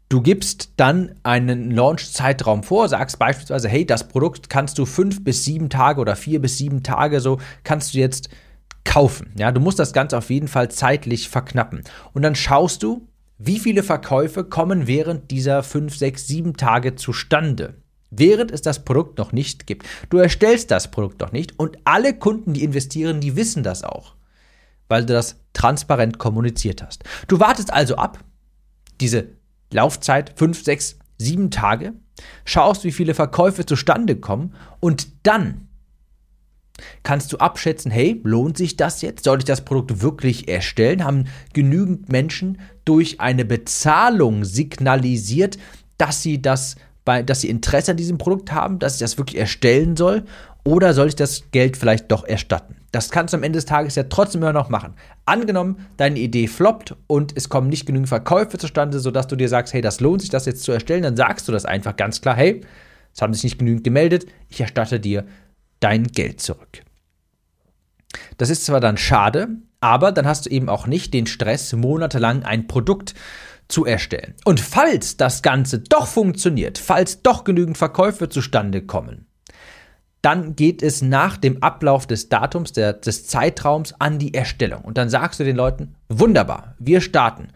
Du 0.10 0.24
gibst 0.24 0.72
dann 0.76 1.14
einen 1.22 1.70
Launch-Zeitraum 1.70 2.64
vor, 2.64 2.90
sagst 2.90 3.20
beispielsweise, 3.20 3.70
hey, 3.70 3.86
das 3.86 4.08
Produkt 4.08 4.50
kannst 4.50 4.80
du 4.80 4.88
fünf 4.88 5.24
bis 5.24 5.46
sieben 5.46 5.70
Tage 5.70 6.02
oder 6.02 6.16
vier 6.16 6.42
bis 6.42 6.58
sieben 6.58 6.82
Tage 6.82 7.20
so 7.20 7.38
kannst 7.64 7.94
du 7.94 8.00
jetzt 8.00 8.30
kaufen. 8.84 9.32
Ja, 9.38 9.52
du 9.52 9.60
musst 9.60 9.78
das 9.78 9.94
Ganze 9.94 10.18
auf 10.18 10.32
jeden 10.32 10.48
Fall 10.48 10.72
zeitlich 10.72 11.30
verknappen. 11.30 11.84
Und 12.14 12.24
dann 12.24 12.34
schaust 12.34 12.82
du, 12.82 13.08
wie 13.38 13.60
viele 13.60 13.84
Verkäufe 13.84 14.44
kommen 14.44 14.88
während 14.88 15.30
dieser 15.30 15.62
fünf, 15.62 15.96
sechs, 15.96 16.26
sieben 16.26 16.58
Tage 16.58 16.96
zustande 16.96 17.76
während 18.12 18.52
es 18.52 18.62
das 18.62 18.84
Produkt 18.84 19.18
noch 19.18 19.32
nicht 19.32 19.68
gibt. 19.68 19.88
Du 20.10 20.18
erstellst 20.18 20.72
das 20.72 20.92
Produkt 20.92 21.20
noch 21.22 21.32
nicht 21.32 21.58
und 21.60 21.78
alle 21.84 22.14
Kunden, 22.14 22.54
die 22.54 22.64
investieren, 22.64 23.22
die 23.22 23.36
wissen 23.36 23.64
das 23.64 23.84
auch, 23.84 24.16
weil 24.88 25.06
du 25.06 25.14
das 25.14 25.38
transparent 25.54 26.18
kommuniziert 26.18 26.84
hast. 26.84 27.04
Du 27.28 27.40
wartest 27.40 27.72
also 27.72 27.96
ab, 27.96 28.24
diese 29.00 29.30
Laufzeit, 29.72 30.34
fünf, 30.36 30.64
sechs, 30.64 30.98
sieben 31.18 31.52
Tage, 31.52 31.94
schaust, 32.46 32.84
wie 32.84 32.92
viele 32.92 33.14
Verkäufe 33.14 33.66
zustande 33.66 34.16
kommen 34.16 34.56
und 34.80 35.08
dann 35.24 35.70
kannst 37.04 37.34
du 37.34 37.38
abschätzen, 37.38 37.92
hey, 37.92 38.20
lohnt 38.24 38.58
sich 38.58 38.78
das 38.78 39.02
jetzt? 39.02 39.24
Soll 39.26 39.40
ich 39.40 39.46
das 39.46 39.66
Produkt 39.66 40.02
wirklich 40.02 40.48
erstellen? 40.48 41.04
Haben 41.04 41.26
genügend 41.54 42.10
Menschen 42.10 42.60
durch 42.86 43.20
eine 43.20 43.46
Bezahlung 43.46 44.46
signalisiert, 44.46 45.58
dass 45.98 46.24
sie 46.24 46.42
das 46.42 46.78
bei, 47.10 47.24
dass 47.24 47.42
sie 47.42 47.50
Interesse 47.50 47.90
an 47.90 47.98
diesem 47.98 48.20
Produkt 48.20 48.52
haben, 48.52 48.78
dass 48.78 48.94
ich 48.94 49.00
das 49.00 49.18
wirklich 49.18 49.40
erstellen 49.40 49.98
soll? 49.98 50.26
Oder 50.64 50.94
soll 50.94 51.08
ich 51.08 51.16
das 51.16 51.50
Geld 51.50 51.76
vielleicht 51.76 52.12
doch 52.12 52.24
erstatten? 52.24 52.76
Das 52.92 53.10
kannst 53.10 53.34
du 53.34 53.38
am 53.38 53.42
Ende 53.42 53.58
des 53.58 53.66
Tages 53.66 53.96
ja 53.96 54.04
trotzdem 54.04 54.44
immer 54.44 54.54
noch 54.54 54.70
machen. 54.70 54.94
Angenommen, 55.26 55.88
deine 55.98 56.20
Idee 56.20 56.46
floppt 56.46 56.96
und 57.08 57.36
es 57.36 57.50
kommen 57.50 57.68
nicht 57.68 57.88
genügend 57.88 58.10
Verkäufe 58.10 58.60
zustande, 58.60 59.00
sodass 59.00 59.26
du 59.26 59.36
dir 59.36 59.50
sagst, 59.50 59.74
hey, 59.74 59.82
das 59.82 60.02
lohnt 60.02 60.22
sich, 60.22 60.30
das 60.30 60.46
jetzt 60.46 60.62
zu 60.62 60.72
erstellen, 60.72 61.02
dann 61.02 61.16
sagst 61.16 61.48
du 61.48 61.52
das 61.52 61.66
einfach 61.66 61.96
ganz 61.96 62.22
klar, 62.22 62.36
hey, 62.36 62.62
es 63.12 63.24
haben 63.24 63.34
sich 63.34 63.44
nicht 63.44 63.58
genügend 63.58 63.84
gemeldet, 63.84 64.28
ich 64.48 64.62
erstatte 64.62 65.00
dir 65.00 65.26
dein 65.80 66.04
Geld 66.04 66.42
zurück. 66.42 66.84
Das 68.38 68.52
ist 68.52 68.68
zwar 68.68 68.82
dann 68.82 68.98
schade, 68.98 69.48
aber 69.82 70.12
dann 70.12 70.28
hast 70.28 70.46
du 70.46 70.52
eben 70.52 70.70
auch 70.70 70.86
nicht 70.86 71.16
den 71.16 71.26
Stress, 71.26 71.74
monatelang 71.74 72.44
ein 72.44 72.68
Produkt 72.68 73.16
zu 73.70 73.86
erstellen. 73.86 74.34
Und 74.44 74.60
falls 74.60 75.16
das 75.16 75.42
Ganze 75.42 75.80
doch 75.80 76.08
funktioniert, 76.08 76.78
falls 76.78 77.22
doch 77.22 77.46
genügend 77.46 77.78
Verkäufe 77.78 78.28
zustande 78.28 78.82
kommen, 78.82 79.28
dann 80.22 80.56
geht 80.56 80.84
es 80.84 81.02
nach 81.02 81.38
dem 81.38 81.64
Ablauf 81.64 82.06
des 82.06 82.28
Datums, 82.28 82.74
der, 82.74 82.94
des 82.94 83.28
Zeitraums 83.28 83.94
an 84.00 84.20
die 84.20 84.34
Erstellung. 84.34 84.82
Und 84.82 84.98
dann 84.98 85.10
sagst 85.10 85.40
du 85.40 85.46
den 85.46 85.56
Leuten, 85.56 85.96
wunderbar, 86.10 86.76
wir 86.78 87.00
starten. 87.00 87.50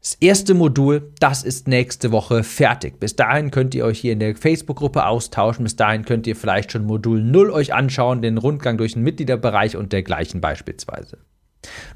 Das 0.00 0.14
erste 0.14 0.54
Modul, 0.54 1.12
das 1.20 1.44
ist 1.44 1.68
nächste 1.68 2.10
Woche 2.10 2.42
fertig. 2.42 2.98
Bis 2.98 3.14
dahin 3.14 3.50
könnt 3.52 3.74
ihr 3.74 3.84
euch 3.84 4.00
hier 4.00 4.12
in 4.12 4.18
der 4.18 4.34
Facebook-Gruppe 4.34 5.06
austauschen. 5.06 5.62
Bis 5.62 5.76
dahin 5.76 6.04
könnt 6.04 6.26
ihr 6.26 6.34
vielleicht 6.34 6.72
schon 6.72 6.86
Modul 6.86 7.22
0 7.22 7.50
euch 7.50 7.72
anschauen, 7.72 8.20
den 8.20 8.38
Rundgang 8.38 8.78
durch 8.78 8.94
den 8.94 9.02
Mitgliederbereich 9.02 9.76
und 9.76 9.92
dergleichen 9.92 10.40
beispielsweise. 10.40 11.18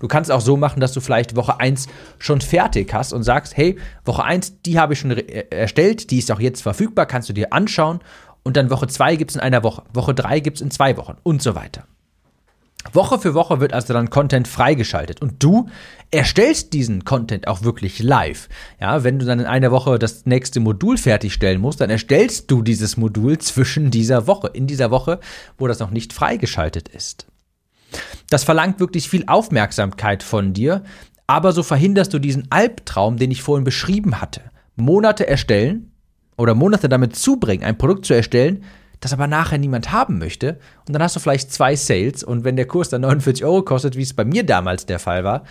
Du 0.00 0.08
kannst 0.08 0.30
auch 0.30 0.40
so 0.40 0.56
machen, 0.56 0.80
dass 0.80 0.92
du 0.92 1.00
vielleicht 1.00 1.36
Woche 1.36 1.60
1 1.60 1.88
schon 2.18 2.40
fertig 2.40 2.92
hast 2.92 3.12
und 3.12 3.22
sagst, 3.22 3.56
hey, 3.56 3.76
Woche 4.04 4.24
1, 4.24 4.62
die 4.62 4.78
habe 4.78 4.92
ich 4.92 5.00
schon 5.00 5.10
äh, 5.10 5.46
erstellt, 5.50 6.10
die 6.10 6.18
ist 6.18 6.30
auch 6.30 6.40
jetzt 6.40 6.62
verfügbar, 6.62 7.06
kannst 7.06 7.28
du 7.28 7.32
dir 7.32 7.52
anschauen. 7.52 8.00
Und 8.42 8.56
dann 8.56 8.70
Woche 8.70 8.86
2 8.86 9.16
gibt 9.16 9.32
es 9.32 9.34
in 9.34 9.42
einer 9.42 9.64
Woche, 9.64 9.82
Woche 9.92 10.14
3 10.14 10.40
gibt 10.40 10.58
es 10.58 10.60
in 10.62 10.70
zwei 10.70 10.96
Wochen 10.96 11.16
und 11.24 11.42
so 11.42 11.56
weiter. 11.56 11.84
Woche 12.92 13.18
für 13.18 13.34
Woche 13.34 13.60
wird 13.60 13.72
also 13.72 13.92
dann 13.92 14.10
Content 14.10 14.46
freigeschaltet 14.46 15.20
und 15.20 15.42
du 15.42 15.68
erstellst 16.10 16.72
diesen 16.72 17.04
Content 17.04 17.48
auch 17.48 17.62
wirklich 17.62 17.98
live. 17.98 18.48
Ja, 18.80 19.02
wenn 19.02 19.18
du 19.18 19.26
dann 19.26 19.40
in 19.40 19.46
einer 19.46 19.72
Woche 19.72 19.98
das 19.98 20.26
nächste 20.26 20.60
Modul 20.60 20.96
fertigstellen 20.96 21.60
musst, 21.60 21.80
dann 21.80 21.90
erstellst 21.90 22.50
du 22.50 22.62
dieses 22.62 22.96
Modul 22.96 23.38
zwischen 23.38 23.90
dieser 23.90 24.26
Woche, 24.28 24.50
in 24.52 24.66
dieser 24.68 24.90
Woche, 24.92 25.18
wo 25.58 25.66
das 25.66 25.80
noch 25.80 25.90
nicht 25.90 26.12
freigeschaltet 26.12 26.88
ist. 26.88 27.26
Das 28.30 28.44
verlangt 28.44 28.80
wirklich 28.80 29.08
viel 29.08 29.24
Aufmerksamkeit 29.26 30.22
von 30.22 30.52
dir, 30.52 30.82
aber 31.26 31.52
so 31.52 31.62
verhinderst 31.62 32.12
du 32.12 32.18
diesen 32.18 32.50
Albtraum, 32.50 33.16
den 33.16 33.30
ich 33.30 33.42
vorhin 33.42 33.64
beschrieben 33.64 34.20
hatte. 34.20 34.42
Monate 34.76 35.26
erstellen 35.26 35.92
oder 36.36 36.54
Monate 36.54 36.88
damit 36.88 37.16
zubringen, 37.16 37.64
ein 37.64 37.78
Produkt 37.78 38.06
zu 38.06 38.14
erstellen, 38.14 38.64
das 39.00 39.12
aber 39.12 39.26
nachher 39.26 39.58
niemand 39.58 39.92
haben 39.92 40.18
möchte. 40.18 40.58
Und 40.86 40.92
dann 40.94 41.02
hast 41.02 41.16
du 41.16 41.20
vielleicht 41.20 41.52
zwei 41.52 41.76
Sales 41.76 42.24
und 42.24 42.44
wenn 42.44 42.56
der 42.56 42.66
Kurs 42.66 42.88
dann 42.88 43.00
49 43.02 43.44
Euro 43.44 43.62
kostet, 43.62 43.96
wie 43.96 44.02
es 44.02 44.14
bei 44.14 44.24
mir 44.24 44.44
damals 44.44 44.86
der 44.86 44.98
Fall 44.98 45.24
war, 45.24 45.44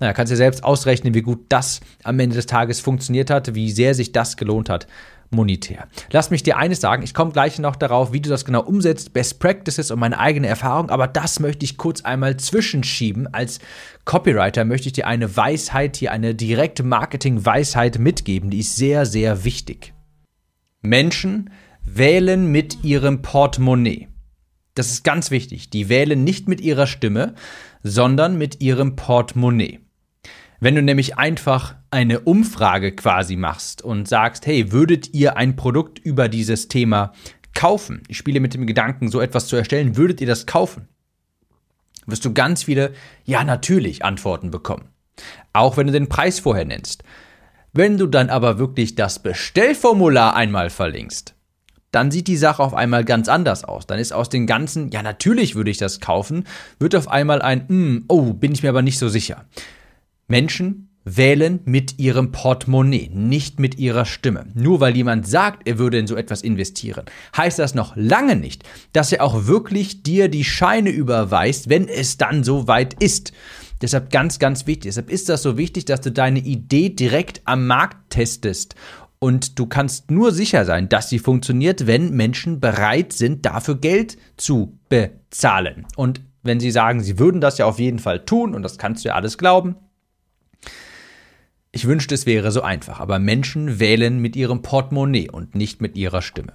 naja, 0.00 0.12
kannst 0.12 0.30
du 0.30 0.34
dir 0.34 0.38
selbst 0.38 0.62
ausrechnen, 0.62 1.14
wie 1.14 1.22
gut 1.22 1.46
das 1.48 1.80
am 2.04 2.20
Ende 2.20 2.36
des 2.36 2.46
Tages 2.46 2.80
funktioniert 2.80 3.30
hat, 3.30 3.54
wie 3.54 3.70
sehr 3.70 3.94
sich 3.94 4.12
das 4.12 4.36
gelohnt 4.36 4.70
hat, 4.70 4.86
monetär. 5.30 5.88
Lass 6.10 6.30
mich 6.30 6.42
dir 6.42 6.56
eines 6.56 6.80
sagen, 6.80 7.02
ich 7.02 7.14
komme 7.14 7.32
gleich 7.32 7.58
noch 7.58 7.76
darauf, 7.76 8.12
wie 8.12 8.20
du 8.20 8.30
das 8.30 8.44
genau 8.44 8.62
umsetzt, 8.62 9.12
Best 9.12 9.40
Practices 9.40 9.90
und 9.90 9.98
meine 9.98 10.18
eigene 10.18 10.46
Erfahrung, 10.46 10.90
aber 10.90 11.06
das 11.06 11.40
möchte 11.40 11.64
ich 11.64 11.76
kurz 11.76 12.02
einmal 12.02 12.36
zwischenschieben. 12.36 13.32
Als 13.32 13.58
Copywriter 14.04 14.64
möchte 14.64 14.88
ich 14.88 14.94
dir 14.94 15.06
eine 15.06 15.36
Weisheit, 15.36 15.96
hier 15.96 16.12
eine 16.12 16.34
direkte 16.34 16.82
Marketing-Weisheit 16.82 17.98
mitgeben, 17.98 18.50
die 18.50 18.60
ist 18.60 18.76
sehr, 18.76 19.06
sehr 19.06 19.44
wichtig. 19.44 19.94
Menschen 20.80 21.50
wählen 21.84 22.50
mit 22.50 22.84
ihrem 22.84 23.22
Portemonnaie. 23.22 24.08
Das 24.74 24.92
ist 24.92 25.02
ganz 25.02 25.30
wichtig. 25.32 25.70
Die 25.70 25.88
wählen 25.88 26.22
nicht 26.22 26.48
mit 26.48 26.60
ihrer 26.60 26.86
Stimme, 26.86 27.34
sondern 27.82 28.38
mit 28.38 28.60
ihrem 28.60 28.94
Portemonnaie. 28.94 29.80
Wenn 30.60 30.74
du 30.74 30.82
nämlich 30.82 31.16
einfach 31.18 31.76
eine 31.90 32.20
Umfrage 32.20 32.92
quasi 32.92 33.36
machst 33.36 33.80
und 33.82 34.08
sagst, 34.08 34.44
hey, 34.44 34.72
würdet 34.72 35.14
ihr 35.14 35.36
ein 35.36 35.54
Produkt 35.54 36.00
über 36.00 36.28
dieses 36.28 36.66
Thema 36.66 37.12
kaufen? 37.54 38.02
Ich 38.08 38.18
spiele 38.18 38.40
mit 38.40 38.54
dem 38.54 38.66
Gedanken, 38.66 39.08
so 39.08 39.20
etwas 39.20 39.46
zu 39.46 39.54
erstellen, 39.54 39.96
würdet 39.96 40.20
ihr 40.20 40.26
das 40.26 40.46
kaufen? 40.46 40.88
Wirst 42.06 42.24
du 42.24 42.32
ganz 42.32 42.64
viele 42.64 42.92
Ja, 43.24 43.44
natürlich 43.44 44.04
Antworten 44.04 44.50
bekommen. 44.50 44.88
Auch 45.52 45.76
wenn 45.76 45.86
du 45.86 45.92
den 45.92 46.08
Preis 46.08 46.40
vorher 46.40 46.64
nennst. 46.64 47.04
Wenn 47.72 47.96
du 47.96 48.06
dann 48.06 48.30
aber 48.30 48.58
wirklich 48.58 48.96
das 48.96 49.20
Bestellformular 49.20 50.34
einmal 50.34 50.70
verlinkst, 50.70 51.34
dann 51.92 52.10
sieht 52.10 52.26
die 52.26 52.36
Sache 52.36 52.62
auf 52.62 52.74
einmal 52.74 53.04
ganz 53.04 53.28
anders 53.28 53.62
aus. 53.64 53.86
Dann 53.86 53.98
ist 53.98 54.12
aus 54.12 54.28
den 54.28 54.46
ganzen, 54.46 54.90
ja 54.90 55.02
natürlich 55.02 55.54
würde 55.54 55.70
ich 55.70 55.78
das 55.78 56.00
kaufen, 56.00 56.44
wird 56.80 56.96
auf 56.96 57.08
einmal 57.08 57.42
ein, 57.42 57.64
mm, 57.68 58.04
oh, 58.08 58.32
bin 58.32 58.52
ich 58.52 58.62
mir 58.62 58.70
aber 58.70 58.82
nicht 58.82 58.98
so 58.98 59.08
sicher. 59.08 59.44
Menschen 60.28 60.88
wählen 61.04 61.60
mit 61.64 61.98
ihrem 61.98 62.32
Portemonnaie, 62.32 63.10
nicht 63.12 63.58
mit 63.58 63.78
ihrer 63.78 64.04
Stimme. 64.04 64.46
Nur 64.54 64.80
weil 64.80 64.94
jemand 64.94 65.26
sagt, 65.26 65.66
er 65.66 65.78
würde 65.78 65.98
in 65.98 66.06
so 66.06 66.16
etwas 66.16 66.42
investieren, 66.42 67.06
heißt 67.36 67.58
das 67.58 67.74
noch 67.74 67.96
lange 67.96 68.36
nicht, 68.36 68.64
dass 68.92 69.12
er 69.12 69.24
auch 69.24 69.46
wirklich 69.46 70.02
dir 70.02 70.28
die 70.28 70.44
Scheine 70.44 70.90
überweist, 70.90 71.70
wenn 71.70 71.88
es 71.88 72.18
dann 72.18 72.44
so 72.44 72.68
weit 72.68 73.02
ist. 73.02 73.32
Deshalb 73.80 74.10
ganz, 74.10 74.38
ganz 74.38 74.66
wichtig. 74.66 74.90
Deshalb 74.90 75.10
ist 75.10 75.28
das 75.28 75.42
so 75.42 75.56
wichtig, 75.56 75.84
dass 75.84 76.00
du 76.00 76.12
deine 76.12 76.40
Idee 76.40 76.90
direkt 76.90 77.42
am 77.44 77.66
Markt 77.66 78.10
testest. 78.10 78.74
Und 79.20 79.58
du 79.58 79.66
kannst 79.66 80.10
nur 80.10 80.32
sicher 80.32 80.64
sein, 80.64 80.88
dass 80.88 81.08
sie 81.08 81.18
funktioniert, 81.18 81.86
wenn 81.86 82.10
Menschen 82.10 82.60
bereit 82.60 83.12
sind, 83.12 83.46
dafür 83.46 83.76
Geld 83.76 84.18
zu 84.36 84.78
bezahlen. 84.88 85.86
Und 85.96 86.20
wenn 86.42 86.60
sie 86.60 86.70
sagen, 86.70 87.00
sie 87.00 87.18
würden 87.18 87.40
das 87.40 87.58
ja 87.58 87.66
auf 87.66 87.78
jeden 87.78 87.98
Fall 87.98 88.24
tun, 88.24 88.54
und 88.54 88.62
das 88.62 88.78
kannst 88.78 89.04
du 89.04 89.08
ja 89.08 89.14
alles 89.14 89.38
glauben, 89.38 89.76
ich 91.78 91.86
wünschte, 91.86 92.12
es 92.16 92.26
wäre 92.26 92.50
so 92.50 92.62
einfach, 92.62 92.98
aber 92.98 93.20
Menschen 93.20 93.78
wählen 93.78 94.18
mit 94.18 94.34
ihrem 94.34 94.62
Portemonnaie 94.62 95.30
und 95.30 95.54
nicht 95.54 95.80
mit 95.80 95.96
ihrer 95.96 96.22
Stimme. 96.22 96.54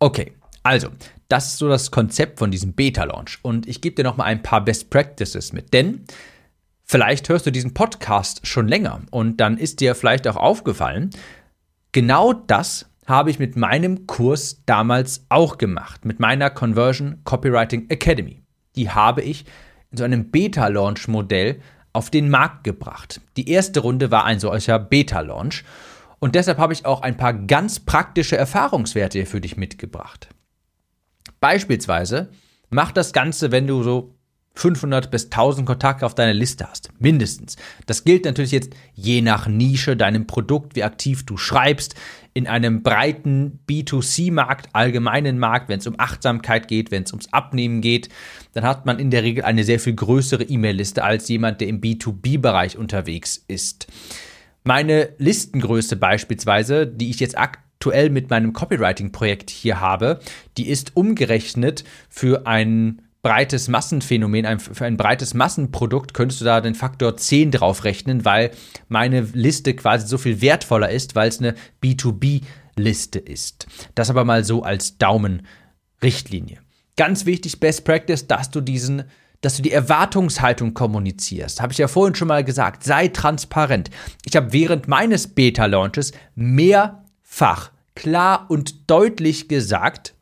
Okay, 0.00 0.32
also, 0.64 0.88
das 1.28 1.46
ist 1.46 1.58
so 1.58 1.68
das 1.68 1.92
Konzept 1.92 2.40
von 2.40 2.50
diesem 2.50 2.72
Beta-Launch. 2.72 3.38
Und 3.42 3.68
ich 3.68 3.80
gebe 3.80 3.94
dir 3.94 4.02
noch 4.02 4.16
mal 4.16 4.24
ein 4.24 4.42
paar 4.42 4.64
Best 4.64 4.90
Practices 4.90 5.52
mit, 5.52 5.72
denn 5.72 6.06
vielleicht 6.82 7.28
hörst 7.28 7.46
du 7.46 7.52
diesen 7.52 7.72
Podcast 7.72 8.44
schon 8.44 8.66
länger 8.66 9.00
und 9.12 9.36
dann 9.36 9.58
ist 9.58 9.78
dir 9.78 9.94
vielleicht 9.94 10.26
auch 10.26 10.34
aufgefallen, 10.34 11.10
genau 11.92 12.32
das 12.32 12.86
habe 13.06 13.30
ich 13.30 13.38
mit 13.38 13.54
meinem 13.54 14.08
Kurs 14.08 14.64
damals 14.66 15.24
auch 15.28 15.56
gemacht, 15.56 16.04
mit 16.04 16.18
meiner 16.18 16.50
Conversion 16.50 17.20
Copywriting 17.22 17.90
Academy. 17.90 18.42
Die 18.74 18.90
habe 18.90 19.22
ich 19.22 19.44
in 19.92 19.98
so 19.98 20.02
einem 20.02 20.32
Beta-Launch-Modell 20.32 21.60
auf 21.96 22.10
den 22.10 22.28
Markt 22.28 22.62
gebracht. 22.62 23.22
Die 23.36 23.48
erste 23.48 23.80
Runde 23.80 24.10
war 24.10 24.24
ein 24.24 24.38
solcher 24.38 24.78
Beta-Launch 24.78 25.64
und 26.18 26.34
deshalb 26.34 26.58
habe 26.58 26.74
ich 26.74 26.84
auch 26.84 27.00
ein 27.00 27.16
paar 27.16 27.32
ganz 27.32 27.80
praktische 27.80 28.36
Erfahrungswerte 28.36 29.24
für 29.24 29.40
dich 29.40 29.56
mitgebracht. 29.56 30.28
Beispielsweise 31.40 32.28
mach 32.68 32.92
das 32.92 33.12
Ganze, 33.12 33.50
wenn 33.50 33.66
du 33.66 33.82
so 33.82 34.15
500 34.56 35.10
bis 35.10 35.26
1000 35.26 35.66
Kontakte 35.66 36.06
auf 36.06 36.14
deiner 36.14 36.34
Liste 36.34 36.68
hast. 36.68 36.88
Mindestens. 36.98 37.56
Das 37.84 38.04
gilt 38.04 38.24
natürlich 38.24 38.52
jetzt 38.52 38.72
je 38.94 39.20
nach 39.20 39.46
Nische, 39.46 39.96
deinem 39.96 40.26
Produkt, 40.26 40.76
wie 40.76 40.82
aktiv 40.82 41.26
du 41.26 41.36
schreibst. 41.36 41.94
In 42.32 42.46
einem 42.46 42.82
breiten 42.82 43.60
B2C-Markt, 43.68 44.70
allgemeinen 44.72 45.38
Markt, 45.38 45.68
wenn 45.68 45.78
es 45.78 45.86
um 45.86 45.94
Achtsamkeit 45.98 46.68
geht, 46.68 46.90
wenn 46.90 47.02
es 47.02 47.12
ums 47.12 47.32
Abnehmen 47.32 47.82
geht, 47.82 48.08
dann 48.54 48.64
hat 48.64 48.86
man 48.86 48.98
in 48.98 49.10
der 49.10 49.22
Regel 49.22 49.44
eine 49.44 49.62
sehr 49.62 49.78
viel 49.78 49.94
größere 49.94 50.44
E-Mail-Liste 50.44 51.04
als 51.04 51.28
jemand, 51.28 51.60
der 51.60 51.68
im 51.68 51.80
B2B-Bereich 51.80 52.78
unterwegs 52.78 53.44
ist. 53.48 53.86
Meine 54.64 55.10
Listengröße 55.18 55.96
beispielsweise, 55.96 56.86
die 56.86 57.10
ich 57.10 57.20
jetzt 57.20 57.38
aktuell 57.38 58.10
mit 58.10 58.30
meinem 58.30 58.54
Copywriting-Projekt 58.54 59.50
hier 59.50 59.80
habe, 59.80 60.18
die 60.56 60.68
ist 60.68 60.96
umgerechnet 60.96 61.84
für 62.08 62.46
einen 62.46 63.05
breites 63.22 63.68
Massenphänomen, 63.68 64.46
ein, 64.46 64.60
für 64.60 64.84
ein 64.84 64.96
breites 64.96 65.34
Massenprodukt 65.34 66.14
könntest 66.14 66.40
du 66.40 66.44
da 66.44 66.60
den 66.60 66.74
Faktor 66.74 67.16
10 67.16 67.50
draufrechnen, 67.50 68.24
weil 68.24 68.52
meine 68.88 69.20
Liste 69.20 69.74
quasi 69.74 70.06
so 70.06 70.18
viel 70.18 70.40
wertvoller 70.40 70.90
ist, 70.90 71.14
weil 71.14 71.28
es 71.28 71.40
eine 71.40 71.54
B2B-Liste 71.82 73.18
ist. 73.18 73.66
Das 73.94 74.10
aber 74.10 74.24
mal 74.24 74.44
so 74.44 74.62
als 74.62 74.98
Daumenrichtlinie. 74.98 76.60
Ganz 76.96 77.26
wichtig, 77.26 77.60
Best 77.60 77.84
Practice, 77.84 78.26
dass 78.26 78.50
du 78.50 78.60
diesen 78.60 79.04
dass 79.42 79.56
du 79.56 79.62
die 79.62 79.70
Erwartungshaltung 79.70 80.74
kommunizierst. 80.74 81.60
Habe 81.60 81.72
ich 81.72 81.78
ja 81.78 81.88
vorhin 81.88 82.14
schon 82.14 82.26
mal 82.26 82.42
gesagt. 82.42 82.82
Sei 82.82 83.08
transparent. 83.08 83.90
Ich 84.24 84.34
habe 84.34 84.52
während 84.52 84.88
meines 84.88 85.28
Beta-Launches 85.28 86.12
mehrfach 86.34 87.70
klar 87.94 88.46
und 88.48 88.90
deutlich 88.90 89.46
gesagt, 89.46 90.15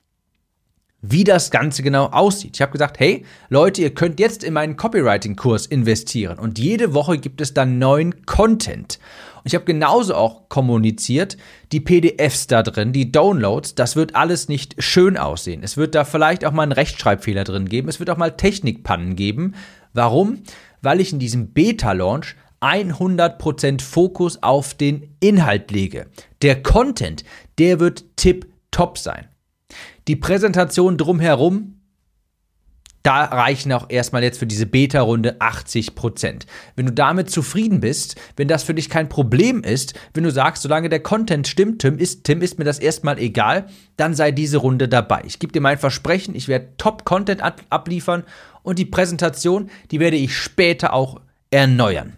wie 1.07 1.25
das 1.25 1.51
Ganze 1.51 1.83
genau 1.83 2.07
aussieht. 2.07 2.57
Ich 2.57 2.63
habe 2.63 2.73
gesagt, 2.73 2.99
hey 2.99 3.25
Leute, 3.51 3.83
ihr 3.83 3.95
könnt 3.95 4.21
jetzt 4.21 4.43
in 4.43 4.55
meinen 4.55 4.77
Copywriting-Kurs 4.77 5.67
investieren 5.67 6.39
und 6.39 6.59
jede 6.59 6.95
Woche 6.95 7.19
gibt 7.19 7.41
es 7.41 7.53
dann 7.53 7.79
neuen 7.79 8.25
Content. 8.25 8.99
Und 9.37 9.49
ich 9.49 9.55
habe 9.55 9.67
genauso 9.67 10.15
auch 10.15 10.49
kommuniziert, 10.49 11.37
die 11.73 11.81
PDFs 11.81 12.47
da 12.47 12.63
drin, 12.63 12.95
die 12.95 13.13
Downloads, 13.13 13.75
das 13.75 13.97
wird 13.97 14.17
alles 14.17 14.49
nicht 14.49 14.83
schön 14.83 15.19
aussehen. 15.19 15.63
Es 15.63 15.77
wird 15.77 15.95
da 15.95 16.05
vielleicht 16.05 16.47
auch 16.47 16.53
mal 16.53 16.63
einen 16.63 16.73
Rechtschreibfehler 16.73 17.45
drin 17.45 17.69
geben, 17.69 17.89
es 17.89 17.99
wird 17.99 18.09
auch 18.09 18.17
mal 18.17 18.37
Technikpannen 18.37 19.15
geben. 19.15 19.55
Warum? 19.93 20.43
Weil 20.81 21.01
ich 21.01 21.13
in 21.13 21.19
diesem 21.19 21.53
Beta-Launch 21.53 22.37
100% 22.63 23.83
Fokus 23.83 24.43
auf 24.43 24.73
den 24.73 25.15
Inhalt 25.21 25.71
lege. 25.71 26.07
Der 26.41 26.63
Content, 26.63 27.25
der 27.59 27.79
wird 27.79 28.05
tip 28.17 28.47
top 28.71 28.97
sein. 28.97 29.29
Die 30.07 30.17
Präsentation 30.17 30.99
drumherum, 30.99 31.81
da 33.03 33.25
reichen 33.25 33.73
auch 33.73 33.91
erstmal 33.91 34.23
jetzt 34.23 34.39
für 34.39 34.47
diese 34.47 34.67
Beta-Runde 34.67 35.37
80 35.39 35.95
Prozent. 35.95 36.47
Wenn 36.75 36.87
du 36.87 36.93
damit 36.93 37.31
zufrieden 37.31 37.81
bist, 37.81 38.17
wenn 38.37 38.49
das 38.49 38.65
für 38.65 38.75
dich 38.75 38.89
kein 38.89 39.09
Problem 39.09 39.63
ist, 39.63 39.95
wenn 40.15 40.25
du 40.25 40.31
sagst, 40.31 40.63
solange 40.63 40.89
der 40.89 41.01
Content 41.01 41.47
stimmt, 41.47 41.81
Tim, 41.81 41.99
ist, 41.99 42.25
Tim, 42.25 42.43
ist 42.43 42.59
mir 42.59 42.65
das 42.65 42.79
erstmal 42.79 43.19
egal, 43.19 43.67
dann 43.97 44.15
sei 44.15 44.31
diese 44.31 44.59
Runde 44.59 44.89
dabei. 44.89 45.23
Ich 45.27 45.39
gebe 45.39 45.53
dir 45.53 45.61
mein 45.61 45.79
Versprechen, 45.79 46.35
ich 46.35 46.49
werde 46.49 46.77
Top-Content 46.79 47.43
abliefern 47.71 48.25
und 48.63 48.79
die 48.79 48.87
Präsentation, 48.87 49.71
die 49.91 50.01
werde 50.01 50.17
ich 50.17 50.37
später 50.37 50.93
auch 50.93 51.21
erneuern. 51.51 52.15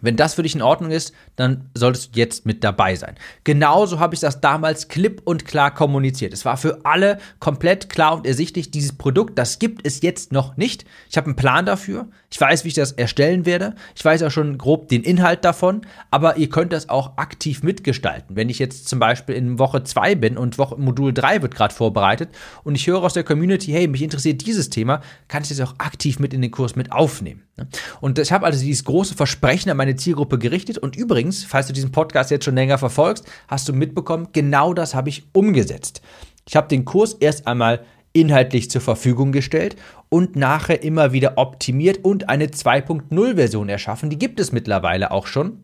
Wenn 0.00 0.16
das 0.16 0.34
für 0.34 0.42
dich 0.42 0.54
in 0.54 0.62
Ordnung 0.62 0.90
ist, 0.90 1.12
dann 1.36 1.70
solltest 1.74 2.14
du 2.14 2.18
jetzt 2.18 2.46
mit 2.46 2.64
dabei 2.64 2.94
sein. 2.94 3.14
Genauso 3.44 3.98
habe 3.98 4.14
ich 4.14 4.20
das 4.20 4.40
damals 4.40 4.88
klipp 4.88 5.22
und 5.24 5.44
klar 5.44 5.74
kommuniziert. 5.74 6.32
Es 6.32 6.44
war 6.44 6.56
für 6.56 6.80
alle 6.84 7.18
komplett 7.40 7.88
klar 7.88 8.16
und 8.16 8.26
ersichtlich, 8.26 8.70
dieses 8.70 8.92
Produkt, 8.92 9.38
das 9.38 9.58
gibt 9.58 9.86
es 9.86 10.02
jetzt 10.02 10.32
noch 10.32 10.56
nicht. 10.56 10.84
Ich 11.10 11.16
habe 11.16 11.26
einen 11.26 11.36
Plan 11.36 11.66
dafür. 11.66 12.08
Ich 12.30 12.40
weiß, 12.40 12.64
wie 12.64 12.68
ich 12.68 12.74
das 12.74 12.92
erstellen 12.92 13.46
werde. 13.46 13.74
Ich 13.94 14.04
weiß 14.04 14.22
auch 14.22 14.30
schon 14.30 14.58
grob 14.58 14.88
den 14.88 15.02
Inhalt 15.02 15.44
davon. 15.44 15.82
Aber 16.10 16.36
ihr 16.36 16.48
könnt 16.48 16.72
das 16.72 16.88
auch 16.88 17.16
aktiv 17.16 17.62
mitgestalten. 17.62 18.36
Wenn 18.36 18.48
ich 18.48 18.58
jetzt 18.58 18.88
zum 18.88 18.98
Beispiel 18.98 19.34
in 19.34 19.58
Woche 19.58 19.84
2 19.84 20.14
bin 20.16 20.36
und 20.36 20.58
Woche, 20.58 20.76
Modul 20.76 21.12
3 21.12 21.42
wird 21.42 21.54
gerade 21.54 21.74
vorbereitet 21.74 22.30
und 22.64 22.74
ich 22.74 22.86
höre 22.86 23.02
aus 23.02 23.14
der 23.14 23.24
Community, 23.24 23.72
hey, 23.72 23.88
mich 23.88 24.02
interessiert 24.02 24.44
dieses 24.46 24.70
Thema, 24.70 25.00
kann 25.28 25.42
ich 25.42 25.48
das 25.48 25.60
auch 25.60 25.74
aktiv 25.78 26.18
mit 26.18 26.34
in 26.34 26.42
den 26.42 26.50
Kurs 26.50 26.76
mit 26.76 26.92
aufnehmen. 26.92 27.42
Ne? 27.56 27.66
Und 28.00 28.18
ich 28.18 28.32
habe 28.32 28.46
also 28.46 28.62
dieses 28.62 28.84
große 28.84 29.14
Versprechen 29.14 29.70
an 29.70 29.76
meine 29.76 29.85
Zielgruppe 29.94 30.38
gerichtet. 30.38 30.78
Und 30.78 30.96
übrigens, 30.96 31.44
falls 31.44 31.68
du 31.68 31.72
diesen 31.72 31.92
Podcast 31.92 32.32
jetzt 32.32 32.44
schon 32.44 32.56
länger 32.56 32.78
verfolgst, 32.78 33.24
hast 33.46 33.68
du 33.68 33.72
mitbekommen, 33.72 34.28
genau 34.32 34.74
das 34.74 34.96
habe 34.96 35.10
ich 35.10 35.28
umgesetzt. 35.32 36.02
Ich 36.48 36.56
habe 36.56 36.66
den 36.66 36.84
Kurs 36.84 37.14
erst 37.14 37.46
einmal 37.46 37.84
inhaltlich 38.12 38.70
zur 38.70 38.80
Verfügung 38.80 39.30
gestellt 39.30 39.76
und 40.08 40.36
nachher 40.36 40.82
immer 40.82 41.12
wieder 41.12 41.36
optimiert 41.36 42.04
und 42.04 42.28
eine 42.28 42.46
2.0-Version 42.46 43.68
erschaffen. 43.68 44.10
Die 44.10 44.18
gibt 44.18 44.40
es 44.40 44.52
mittlerweile 44.52 45.10
auch 45.10 45.26
schon. 45.26 45.60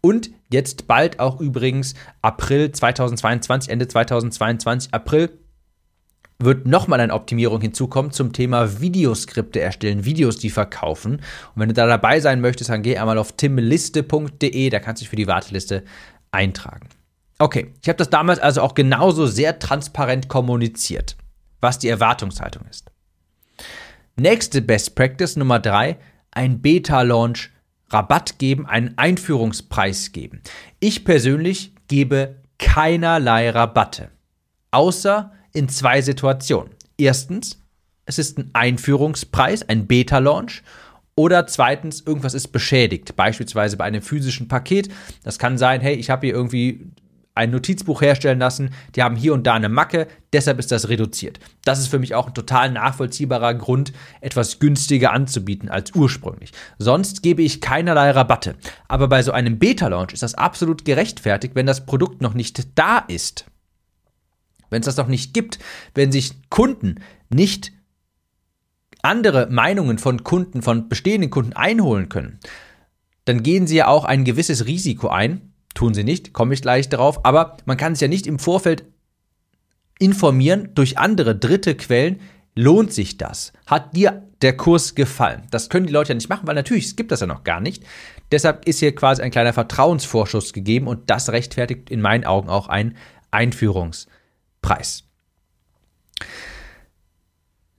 Und 0.00 0.30
jetzt 0.48 0.86
bald 0.86 1.18
auch 1.18 1.40
übrigens 1.40 1.94
April 2.22 2.70
2022, 2.70 3.70
Ende 3.70 3.88
2022, 3.88 4.94
April 4.94 5.30
wird 6.38 6.66
nochmal 6.66 7.00
eine 7.00 7.14
Optimierung 7.14 7.60
hinzukommen 7.60 8.12
zum 8.12 8.32
Thema 8.32 8.80
Videoskripte 8.80 9.60
erstellen, 9.60 10.04
Videos, 10.04 10.38
die 10.38 10.50
verkaufen. 10.50 11.16
Und 11.16 11.22
wenn 11.56 11.68
du 11.68 11.74
da 11.74 11.86
dabei 11.86 12.20
sein 12.20 12.40
möchtest, 12.40 12.70
dann 12.70 12.82
geh 12.82 12.96
einmal 12.96 13.18
auf 13.18 13.32
timliste.de, 13.32 14.70
da 14.70 14.78
kannst 14.78 15.00
du 15.00 15.04
dich 15.04 15.10
für 15.10 15.16
die 15.16 15.26
Warteliste 15.26 15.82
eintragen. 16.30 16.88
Okay, 17.40 17.72
ich 17.82 17.88
habe 17.88 17.96
das 17.96 18.10
damals 18.10 18.38
also 18.38 18.62
auch 18.62 18.74
genauso 18.74 19.26
sehr 19.26 19.58
transparent 19.58 20.28
kommuniziert, 20.28 21.16
was 21.60 21.78
die 21.78 21.88
Erwartungshaltung 21.88 22.64
ist. 22.68 22.90
Nächste 24.16 24.62
Best 24.62 24.94
Practice 24.94 25.36
Nummer 25.36 25.58
drei: 25.60 25.98
ein 26.30 26.60
Beta-Launch 26.60 27.50
Rabatt 27.90 28.38
geben, 28.38 28.66
einen 28.66 28.98
Einführungspreis 28.98 30.12
geben. 30.12 30.42
Ich 30.78 31.04
persönlich 31.04 31.72
gebe 31.86 32.36
keinerlei 32.58 33.50
Rabatte, 33.50 34.10
außer 34.72 35.32
in 35.52 35.68
zwei 35.68 36.02
Situationen. 36.02 36.72
Erstens, 36.96 37.58
es 38.06 38.18
ist 38.18 38.38
ein 38.38 38.50
Einführungspreis, 38.54 39.68
ein 39.68 39.86
Beta-Launch. 39.86 40.62
Oder 41.14 41.46
zweitens, 41.46 42.00
irgendwas 42.00 42.34
ist 42.34 42.48
beschädigt, 42.48 43.16
beispielsweise 43.16 43.76
bei 43.76 43.84
einem 43.84 44.02
physischen 44.02 44.48
Paket. 44.48 44.88
Das 45.24 45.38
kann 45.38 45.58
sein, 45.58 45.80
hey, 45.80 45.94
ich 45.94 46.10
habe 46.10 46.26
hier 46.26 46.34
irgendwie 46.34 46.92
ein 47.34 47.50
Notizbuch 47.50 48.02
herstellen 48.02 48.40
lassen, 48.40 48.70
die 48.96 49.02
haben 49.02 49.14
hier 49.14 49.32
und 49.32 49.46
da 49.46 49.54
eine 49.54 49.68
Macke, 49.68 50.08
deshalb 50.32 50.58
ist 50.58 50.72
das 50.72 50.88
reduziert. 50.88 51.38
Das 51.64 51.78
ist 51.78 51.86
für 51.86 52.00
mich 52.00 52.14
auch 52.14 52.26
ein 52.26 52.34
total 52.34 52.70
nachvollziehbarer 52.72 53.54
Grund, 53.54 53.92
etwas 54.20 54.58
günstiger 54.58 55.12
anzubieten 55.12 55.68
als 55.68 55.94
ursprünglich. 55.94 56.52
Sonst 56.78 57.22
gebe 57.22 57.42
ich 57.42 57.60
keinerlei 57.60 58.10
Rabatte. 58.10 58.56
Aber 58.88 59.08
bei 59.08 59.22
so 59.22 59.30
einem 59.30 59.58
Beta-Launch 59.58 60.12
ist 60.12 60.24
das 60.24 60.34
absolut 60.34 60.84
gerechtfertigt, 60.84 61.54
wenn 61.54 61.66
das 61.66 61.86
Produkt 61.86 62.22
noch 62.22 62.34
nicht 62.34 62.76
da 62.76 62.98
ist 62.98 63.46
Wenn 64.70 64.80
es 64.80 64.86
das 64.86 64.96
doch 64.96 65.08
nicht 65.08 65.34
gibt, 65.34 65.58
wenn 65.94 66.12
sich 66.12 66.32
Kunden 66.50 66.96
nicht 67.30 67.72
andere 69.02 69.48
Meinungen 69.50 69.98
von 69.98 70.24
Kunden, 70.24 70.62
von 70.62 70.88
bestehenden 70.88 71.30
Kunden 71.30 71.52
einholen 71.52 72.08
können, 72.08 72.38
dann 73.24 73.42
gehen 73.42 73.66
sie 73.66 73.76
ja 73.76 73.86
auch 73.86 74.04
ein 74.04 74.24
gewisses 74.24 74.66
Risiko 74.66 75.08
ein. 75.08 75.52
Tun 75.74 75.94
sie 75.94 76.04
nicht, 76.04 76.32
komme 76.32 76.54
ich 76.54 76.62
gleich 76.62 76.88
darauf, 76.88 77.24
aber 77.24 77.58
man 77.64 77.76
kann 77.76 77.94
sich 77.94 78.02
ja 78.02 78.08
nicht 78.08 78.26
im 78.26 78.38
Vorfeld 78.38 78.84
informieren 79.98 80.70
durch 80.74 80.98
andere 80.98 81.36
dritte 81.36 81.74
Quellen, 81.74 82.20
lohnt 82.54 82.92
sich 82.92 83.18
das? 83.18 83.52
Hat 83.66 83.94
dir 83.94 84.24
der 84.42 84.56
Kurs 84.56 84.94
gefallen? 84.94 85.42
Das 85.50 85.68
können 85.68 85.86
die 85.86 85.92
Leute 85.92 86.10
ja 86.10 86.14
nicht 86.14 86.28
machen, 86.28 86.46
weil 86.46 86.54
natürlich 86.54 86.86
es 86.86 86.96
gibt 86.96 87.12
das 87.12 87.20
ja 87.20 87.26
noch 87.26 87.44
gar 87.44 87.60
nicht. 87.60 87.84
Deshalb 88.32 88.66
ist 88.66 88.80
hier 88.80 88.94
quasi 88.94 89.22
ein 89.22 89.30
kleiner 89.30 89.52
Vertrauensvorschuss 89.52 90.52
gegeben 90.52 90.86
und 90.86 91.10
das 91.10 91.30
rechtfertigt 91.30 91.90
in 91.90 92.00
meinen 92.00 92.24
Augen 92.24 92.48
auch 92.48 92.68
einen 92.68 92.96
Einführungspreis. 94.62 95.04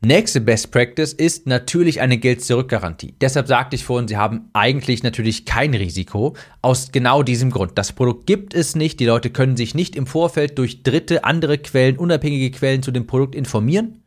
Nächste 0.02 0.40
Best 0.40 0.72
Practice 0.72 1.12
ist 1.12 1.46
natürlich 1.46 2.00
eine 2.00 2.18
Geld-Zurück-Garantie. 2.18 3.16
Deshalb 3.20 3.48
sagte 3.48 3.76
ich 3.76 3.84
vorhin, 3.84 4.08
Sie 4.08 4.16
haben 4.16 4.50
eigentlich 4.54 5.04
natürlich 5.04 5.46
kein 5.46 5.74
Risiko. 5.74 6.38
Aus 6.62 6.94
genau 6.94 7.22
diesem 7.22 7.52
Grund. 7.52 7.78
Das 7.78 7.92
Produkt 7.92 8.26
gibt 8.26 8.54
es 8.54 8.76
nicht. 8.76 9.02
Die 9.02 9.06
Leute 9.06 9.30
können 9.30 9.58
sich 9.58 9.76
nicht 9.76 9.98
im 9.98 10.08
Vorfeld 10.08 10.58
durch 10.58 10.84
dritte, 10.84 11.26
andere 11.26 11.58
Quellen, 11.58 11.98
unabhängige 11.98 12.50
Quellen 12.52 12.82
zu 12.82 12.92
dem 12.92 13.08
Produkt 13.08 13.36
informieren. 13.36 14.02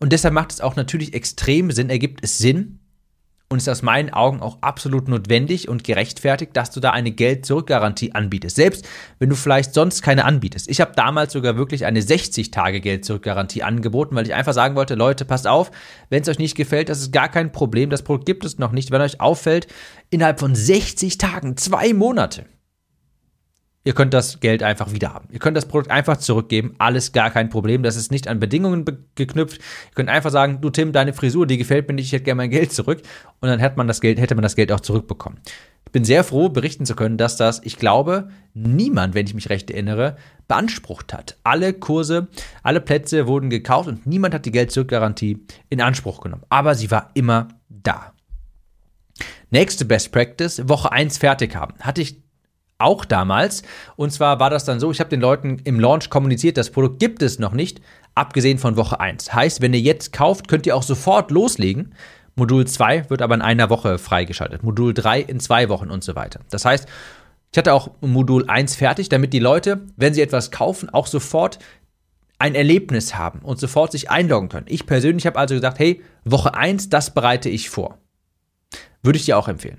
Und 0.00 0.12
deshalb 0.12 0.34
macht 0.34 0.50
es 0.50 0.60
auch 0.60 0.74
natürlich 0.74 1.14
extrem 1.14 1.70
Sinn, 1.70 1.90
ergibt 1.90 2.24
es 2.24 2.38
Sinn, 2.38 2.80
und 3.48 3.58
ist 3.58 3.68
aus 3.68 3.82
meinen 3.82 4.12
Augen 4.12 4.40
auch 4.40 4.58
absolut 4.62 5.06
notwendig 5.06 5.68
und 5.68 5.84
gerechtfertigt, 5.84 6.56
dass 6.56 6.70
du 6.70 6.80
da 6.80 6.90
eine 6.90 7.12
Geld-Zurück-Garantie 7.12 8.12
anbietest. 8.12 8.56
Selbst 8.56 8.86
wenn 9.18 9.28
du 9.28 9.36
vielleicht 9.36 9.74
sonst 9.74 10.02
keine 10.02 10.24
anbietest. 10.24 10.68
Ich 10.68 10.80
habe 10.80 10.92
damals 10.96 11.32
sogar 11.32 11.56
wirklich 11.56 11.84
eine 11.84 12.00
60-Tage-Geld-Zurück-Garantie 12.00 13.62
angeboten, 13.62 14.16
weil 14.16 14.26
ich 14.26 14.34
einfach 14.34 14.54
sagen 14.54 14.76
wollte, 14.76 14.94
Leute, 14.94 15.24
passt 15.24 15.46
auf, 15.46 15.70
wenn 16.08 16.22
es 16.22 16.28
euch 16.28 16.38
nicht 16.38 16.56
gefällt, 16.56 16.88
das 16.88 17.00
ist 17.00 17.12
gar 17.12 17.28
kein 17.28 17.52
Problem, 17.52 17.90
das 17.90 18.02
Produkt 18.02 18.26
gibt 18.26 18.44
es 18.44 18.58
noch 18.58 18.72
nicht. 18.72 18.90
Wenn 18.90 19.02
euch 19.02 19.20
auffällt, 19.20 19.66
innerhalb 20.10 20.40
von 20.40 20.54
60 20.54 21.18
Tagen, 21.18 21.56
zwei 21.56 21.92
Monate, 21.92 22.46
Ihr 23.86 23.92
könnt 23.92 24.14
das 24.14 24.40
Geld 24.40 24.62
einfach 24.62 24.92
wieder 24.92 25.12
haben. 25.12 25.28
Ihr 25.30 25.38
könnt 25.38 25.58
das 25.58 25.66
Produkt 25.66 25.90
einfach 25.90 26.16
zurückgeben. 26.16 26.74
Alles 26.78 27.12
gar 27.12 27.30
kein 27.30 27.50
Problem. 27.50 27.82
Das 27.82 27.96
ist 27.96 28.10
nicht 28.10 28.28
an 28.28 28.40
Bedingungen 28.40 28.86
geknüpft. 29.14 29.58
Ihr 29.58 29.94
könnt 29.94 30.08
einfach 30.08 30.30
sagen, 30.30 30.62
du 30.62 30.70
Tim, 30.70 30.92
deine 30.92 31.12
Frisur, 31.12 31.46
die 31.46 31.58
gefällt 31.58 31.86
mir 31.86 31.94
nicht, 31.94 32.06
ich 32.06 32.12
hätte 32.12 32.24
gerne 32.24 32.38
mein 32.38 32.50
Geld 32.50 32.72
zurück. 32.72 33.02
Und 33.40 33.48
dann 33.50 33.58
hätte 33.58 33.76
man 33.76 33.86
das 33.86 34.00
Geld, 34.00 34.18
hätte 34.18 34.34
man 34.34 34.42
das 34.42 34.56
Geld 34.56 34.72
auch 34.72 34.80
zurückbekommen. 34.80 35.38
Ich 35.84 35.92
bin 35.92 36.02
sehr 36.02 36.24
froh, 36.24 36.48
berichten 36.48 36.86
zu 36.86 36.96
können, 36.96 37.18
dass 37.18 37.36
das, 37.36 37.60
ich 37.62 37.76
glaube, 37.76 38.30
niemand, 38.54 39.14
wenn 39.14 39.26
ich 39.26 39.34
mich 39.34 39.50
recht 39.50 39.70
erinnere, 39.70 40.16
beansprucht 40.48 41.12
hat. 41.12 41.36
Alle 41.44 41.74
Kurse, 41.74 42.28
alle 42.62 42.80
Plätze 42.80 43.26
wurden 43.26 43.50
gekauft 43.50 43.88
und 43.88 44.06
niemand 44.06 44.32
hat 44.32 44.46
die 44.46 44.50
Geld-Zurück-Garantie 44.50 45.44
in 45.68 45.82
Anspruch 45.82 46.22
genommen. 46.22 46.44
Aber 46.48 46.74
sie 46.74 46.90
war 46.90 47.10
immer 47.12 47.48
da. 47.68 48.14
Nächste 49.50 49.84
Best 49.84 50.10
Practice, 50.10 50.66
Woche 50.68 50.90
1 50.90 51.18
fertig 51.18 51.54
haben. 51.54 51.74
Hatte 51.80 52.00
ich 52.00 52.23
auch 52.78 53.04
damals. 53.04 53.62
Und 53.96 54.12
zwar 54.12 54.40
war 54.40 54.50
das 54.50 54.64
dann 54.64 54.80
so, 54.80 54.90
ich 54.90 55.00
habe 55.00 55.10
den 55.10 55.20
Leuten 55.20 55.58
im 55.64 55.80
Launch 55.80 56.10
kommuniziert, 56.10 56.56
das 56.56 56.70
Produkt 56.70 56.98
gibt 56.98 57.22
es 57.22 57.38
noch 57.38 57.52
nicht, 57.52 57.80
abgesehen 58.14 58.58
von 58.58 58.76
Woche 58.76 59.00
1. 59.00 59.32
Heißt, 59.32 59.60
wenn 59.60 59.74
ihr 59.74 59.80
jetzt 59.80 60.12
kauft, 60.12 60.48
könnt 60.48 60.66
ihr 60.66 60.76
auch 60.76 60.82
sofort 60.82 61.30
loslegen. 61.30 61.94
Modul 62.36 62.66
2 62.66 63.10
wird 63.10 63.22
aber 63.22 63.34
in 63.34 63.42
einer 63.42 63.70
Woche 63.70 63.98
freigeschaltet, 63.98 64.62
Modul 64.62 64.92
3 64.92 65.20
in 65.20 65.38
zwei 65.40 65.68
Wochen 65.68 65.90
und 65.90 66.02
so 66.02 66.16
weiter. 66.16 66.40
Das 66.50 66.64
heißt, 66.64 66.88
ich 67.52 67.58
hatte 67.58 67.72
auch 67.72 67.92
Modul 68.00 68.50
1 68.50 68.74
fertig, 68.74 69.08
damit 69.08 69.32
die 69.32 69.38
Leute, 69.38 69.82
wenn 69.96 70.12
sie 70.12 70.22
etwas 70.22 70.50
kaufen, 70.50 70.90
auch 70.90 71.06
sofort 71.06 71.60
ein 72.38 72.56
Erlebnis 72.56 73.14
haben 73.14 73.38
und 73.38 73.60
sofort 73.60 73.92
sich 73.92 74.10
einloggen 74.10 74.48
können. 74.48 74.66
Ich 74.68 74.86
persönlich 74.86 75.24
habe 75.26 75.38
also 75.38 75.54
gesagt, 75.54 75.78
hey, 75.78 76.02
Woche 76.24 76.54
1, 76.54 76.88
das 76.88 77.14
bereite 77.14 77.48
ich 77.48 77.70
vor. 77.70 77.98
Würde 79.04 79.18
ich 79.18 79.24
dir 79.24 79.38
auch 79.38 79.46
empfehlen. 79.46 79.78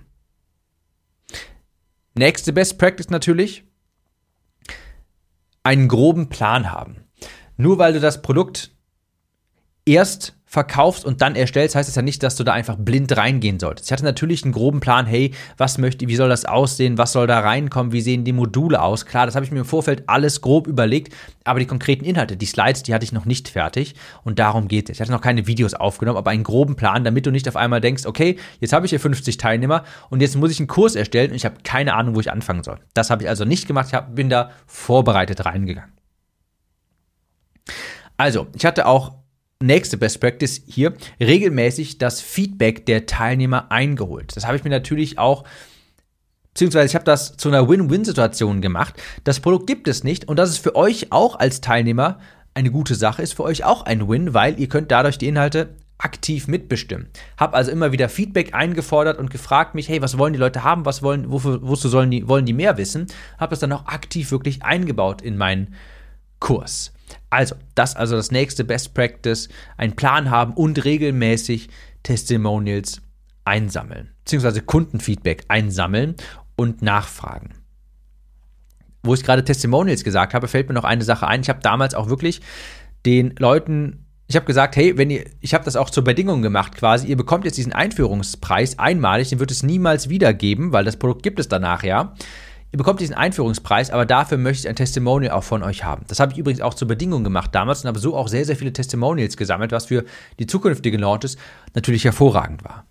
Nächste 2.18 2.54
Best 2.54 2.78
Practice 2.78 3.10
natürlich, 3.10 3.66
einen 5.64 5.90
groben 5.90 6.30
Plan 6.30 6.72
haben. 6.72 7.04
Nur 7.58 7.78
weil 7.78 7.92
du 7.92 8.00
das 8.00 8.22
Produkt 8.22 8.72
erst 9.86 10.38
verkaufst 10.56 11.04
und 11.04 11.22
dann 11.22 11.36
erstellst, 11.36 11.76
heißt 11.76 11.90
es 11.90 11.96
ja 11.96 12.02
nicht, 12.02 12.24
dass 12.24 12.38
du 12.38 12.46
da 12.46 12.54
einfach 12.54 12.78
blind 12.78 13.18
reingehen 13.18 13.60
solltest. 13.60 13.90
Ich 13.90 13.92
hatte 13.92 14.06
natürlich 14.06 14.46
einen 14.46 14.54
groben 14.54 14.80
Plan, 14.80 15.06
hey, 15.06 15.32
was 15.58 15.78
möchte, 15.78 16.08
wie 16.08 16.16
soll 16.16 16.30
das 16.30 16.46
aussehen, 16.46 16.98
was 16.98 17.12
soll 17.12 17.28
da 17.28 17.42
reinkommen, 17.42 17.92
wie 17.92 18.00
sehen 18.00 18.24
die 18.24 18.32
Module 18.32 18.82
aus? 18.82 19.06
Klar, 19.06 19.26
das 19.26 19.36
habe 19.36 19.44
ich 19.46 19.52
mir 19.52 19.60
im 19.60 19.66
Vorfeld 19.66 20.04
alles 20.08 20.40
grob 20.40 20.68
überlegt, 20.68 21.14
aber 21.44 21.60
die 21.60 21.66
konkreten 21.66 22.06
Inhalte, 22.06 22.38
die 22.38 22.46
Slides, 22.46 22.84
die 22.84 22.94
hatte 22.94 23.04
ich 23.04 23.12
noch 23.12 23.26
nicht 23.26 23.50
fertig 23.50 23.96
und 24.24 24.40
darum 24.40 24.70
geht 24.70 24.90
es. 24.90 24.96
Ich 24.96 25.02
hatte 25.02 25.12
noch 25.12 25.20
keine 25.20 25.46
Videos 25.46 25.74
aufgenommen, 25.74 26.18
aber 26.18 26.32
einen 26.32 26.44
groben 26.44 26.78
Plan, 26.78 27.04
damit 27.04 27.26
du 27.26 27.32
nicht 27.32 27.50
auf 27.50 27.58
einmal 27.58 27.82
denkst, 27.82 28.06
okay, 28.06 28.38
jetzt 28.62 28.72
habe 28.72 28.86
ich 28.86 28.92
hier 28.92 29.02
50 29.02 29.36
Teilnehmer 29.36 29.84
und 30.10 30.22
jetzt 30.22 30.38
muss 30.38 30.52
ich 30.52 30.60
einen 30.60 30.68
Kurs 30.68 30.96
erstellen 30.96 31.32
und 31.32 31.36
ich 31.36 31.44
habe 31.44 31.56
keine 31.66 31.96
Ahnung, 31.96 32.16
wo 32.16 32.22
ich 32.22 32.32
anfangen 32.32 32.64
soll. 32.64 32.80
Das 32.94 33.10
habe 33.10 33.24
ich 33.24 33.30
also 33.30 33.44
nicht 33.44 33.68
gemacht, 33.68 33.88
ich 33.90 33.94
hab, 33.94 34.16
bin 34.16 34.30
da 34.30 34.52
vorbereitet 34.68 35.44
reingegangen. 35.44 35.92
Also, 38.16 38.48
ich 38.56 38.66
hatte 38.66 38.86
auch 38.86 39.25
nächste 39.66 39.98
Best 39.98 40.20
Practice 40.20 40.62
hier, 40.68 40.94
regelmäßig 41.20 41.98
das 41.98 42.22
Feedback 42.22 42.86
der 42.86 43.06
Teilnehmer 43.06 43.72
eingeholt. 43.72 44.36
Das 44.36 44.46
habe 44.46 44.58
ich 44.58 44.64
mir 44.64 44.70
natürlich 44.70 45.18
auch 45.18 45.44
beziehungsweise 46.54 46.86
ich 46.88 46.96
habe 46.96 47.06
das 47.06 47.36
zu 47.36 47.50
einer 47.50 47.68
Win-Win-Situation 47.68 48.62
gemacht. 48.62 48.96
Das 49.26 49.42
Produkt 49.42 49.68
gibt 49.68 49.90
es 49.90 50.06
nicht 50.06 50.28
und 50.30 50.38
das 50.38 50.50
ist 50.50 50.60
für 50.60 50.76
euch 50.76 51.12
auch 51.12 51.38
als 51.38 51.60
Teilnehmer 51.60 52.20
eine 52.54 52.72
gute 52.72 52.96
Sache, 52.96 53.22
ist 53.22 53.34
für 53.34 53.44
euch 53.44 53.66
auch 53.66 53.82
ein 53.84 54.08
Win, 54.08 54.34
weil 54.34 54.58
ihr 54.58 54.70
könnt 54.70 54.90
dadurch 54.90 55.18
die 55.18 55.28
Inhalte 55.28 55.76
aktiv 55.98 56.48
mitbestimmen. 56.48 57.08
Hab 57.38 57.54
also 57.54 57.72
immer 57.72 57.92
wieder 57.92 58.08
Feedback 58.08 58.54
eingefordert 58.54 59.18
und 59.18 59.30
gefragt 59.30 59.76
mich, 59.76 59.90
hey, 59.90 60.02
was 60.02 60.18
wollen 60.18 60.34
die 60.34 60.40
Leute 60.40 60.64
haben, 60.64 60.86
was 60.86 61.04
wollen, 61.04 61.32
wofür, 61.32 61.60
wozu 61.62 61.90
sollen 61.90 62.12
die, 62.12 62.28
wollen 62.28 62.46
die 62.46 62.54
mehr 62.54 62.78
wissen? 62.78 63.08
Habe 63.38 63.52
das 63.52 63.60
dann 63.60 63.74
auch 63.74 63.86
aktiv 63.86 64.32
wirklich 64.32 64.64
eingebaut 64.64 65.22
in 65.22 65.38
meinen 65.38 65.74
Kurs. 66.40 66.94
Also, 67.30 67.56
das 67.76 67.96
also 67.96 68.16
das 68.16 68.32
nächste 68.32 68.64
Best 68.64 68.94
Practice, 68.94 69.50
einen 69.78 69.96
Plan 69.96 70.30
haben 70.30 70.54
und 70.54 70.84
regelmäßig 70.86 71.70
Testimonials 72.04 73.02
einsammeln, 73.46 74.12
beziehungsweise 74.24 74.62
Kundenfeedback 74.62 75.46
einsammeln 75.48 76.16
und 76.56 76.82
nachfragen. 76.82 77.56
Wo 79.04 79.14
ich 79.14 79.24
gerade 79.24 79.44
Testimonials 79.44 80.04
gesagt 80.04 80.34
habe, 80.34 80.48
fällt 80.48 80.68
mir 80.68 80.74
noch 80.74 80.84
eine 80.84 81.04
Sache 81.04 81.28
ein. 81.28 81.42
Ich 81.42 81.50
habe 81.50 81.62
damals 81.62 81.94
auch 81.94 82.10
wirklich 82.10 82.42
den 83.06 83.36
Leuten, 83.38 84.06
ich 84.28 84.36
habe 84.36 84.48
gesagt, 84.48 84.76
hey, 84.76 84.98
wenn 84.98 85.12
ihr, 85.12 85.26
ich 85.42 85.54
habe 85.54 85.64
das 85.64 85.76
auch 85.76 85.92
zur 85.92 86.04
Bedingung 86.04 86.42
gemacht 86.42 86.76
quasi, 86.76 87.08
ihr 87.08 87.18
bekommt 87.18 87.46
jetzt 87.46 87.58
diesen 87.58 87.74
Einführungspreis 87.74 88.80
einmalig, 88.80 89.30
den 89.30 89.40
wird 89.40 89.52
es 89.52 89.62
niemals 89.62 90.10
wieder 90.10 90.34
geben, 90.34 90.74
weil 90.74 90.86
das 90.86 90.98
Produkt 90.98 91.22
gibt 91.22 91.40
es 91.40 91.48
danach 91.48 91.84
ja. 91.84 92.16
Ihr 92.76 92.78
bekommt 92.78 93.00
diesen 93.00 93.16
Einführungspreis, 93.16 93.90
aber 93.90 94.06
dafür 94.06 94.38
möchte 94.38 94.64
ich 94.64 94.68
ein 94.68 94.76
Testimonial 94.76 95.32
auch 95.32 95.46
von 95.46 95.64
euch 95.64 95.86
haben. 95.86 96.04
Das 96.10 96.20
habe 96.20 96.34
ich 96.34 96.38
übrigens 96.38 96.60
auch 96.60 96.74
zur 96.74 96.90
Bedingung 96.90 97.24
gemacht 97.24 97.56
damals 97.56 97.82
und 97.82 97.88
habe 97.88 98.00
so 98.00 98.18
auch 98.18 98.28
sehr, 98.28 98.44
sehr 98.44 98.58
viele 98.58 98.74
Testimonials 98.74 99.38
gesammelt, 99.38 99.72
was 99.72 99.86
für 99.86 100.04
die 100.40 100.46
zukünftigen 100.46 101.00
Launches 101.00 101.38
natürlich 101.74 102.04
hervorragend 102.04 102.66
war. 102.66 102.86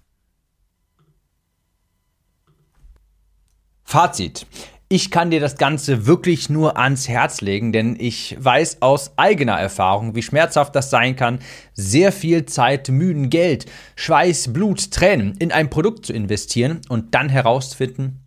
Fazit. 3.82 4.46
Ich 4.88 5.10
kann 5.10 5.30
dir 5.30 5.40
das 5.40 5.58
Ganze 5.58 6.06
wirklich 6.06 6.48
nur 6.48 6.78
ans 6.78 7.06
Herz 7.06 7.42
legen, 7.42 7.70
denn 7.70 7.94
ich 8.00 8.38
weiß 8.38 8.80
aus 8.80 9.12
eigener 9.18 9.60
Erfahrung, 9.60 10.14
wie 10.14 10.22
schmerzhaft 10.22 10.74
das 10.74 10.88
sein 10.88 11.14
kann, 11.14 11.40
sehr 11.74 12.10
viel 12.10 12.46
Zeit, 12.46 12.88
Mühen, 12.88 13.28
Geld, 13.28 13.66
Schweiß, 13.96 14.54
Blut, 14.54 14.92
Tränen 14.92 15.36
in 15.40 15.52
ein 15.52 15.68
Produkt 15.68 16.06
zu 16.06 16.14
investieren 16.14 16.80
und 16.88 17.14
dann 17.14 17.28
herauszufinden, 17.28 18.23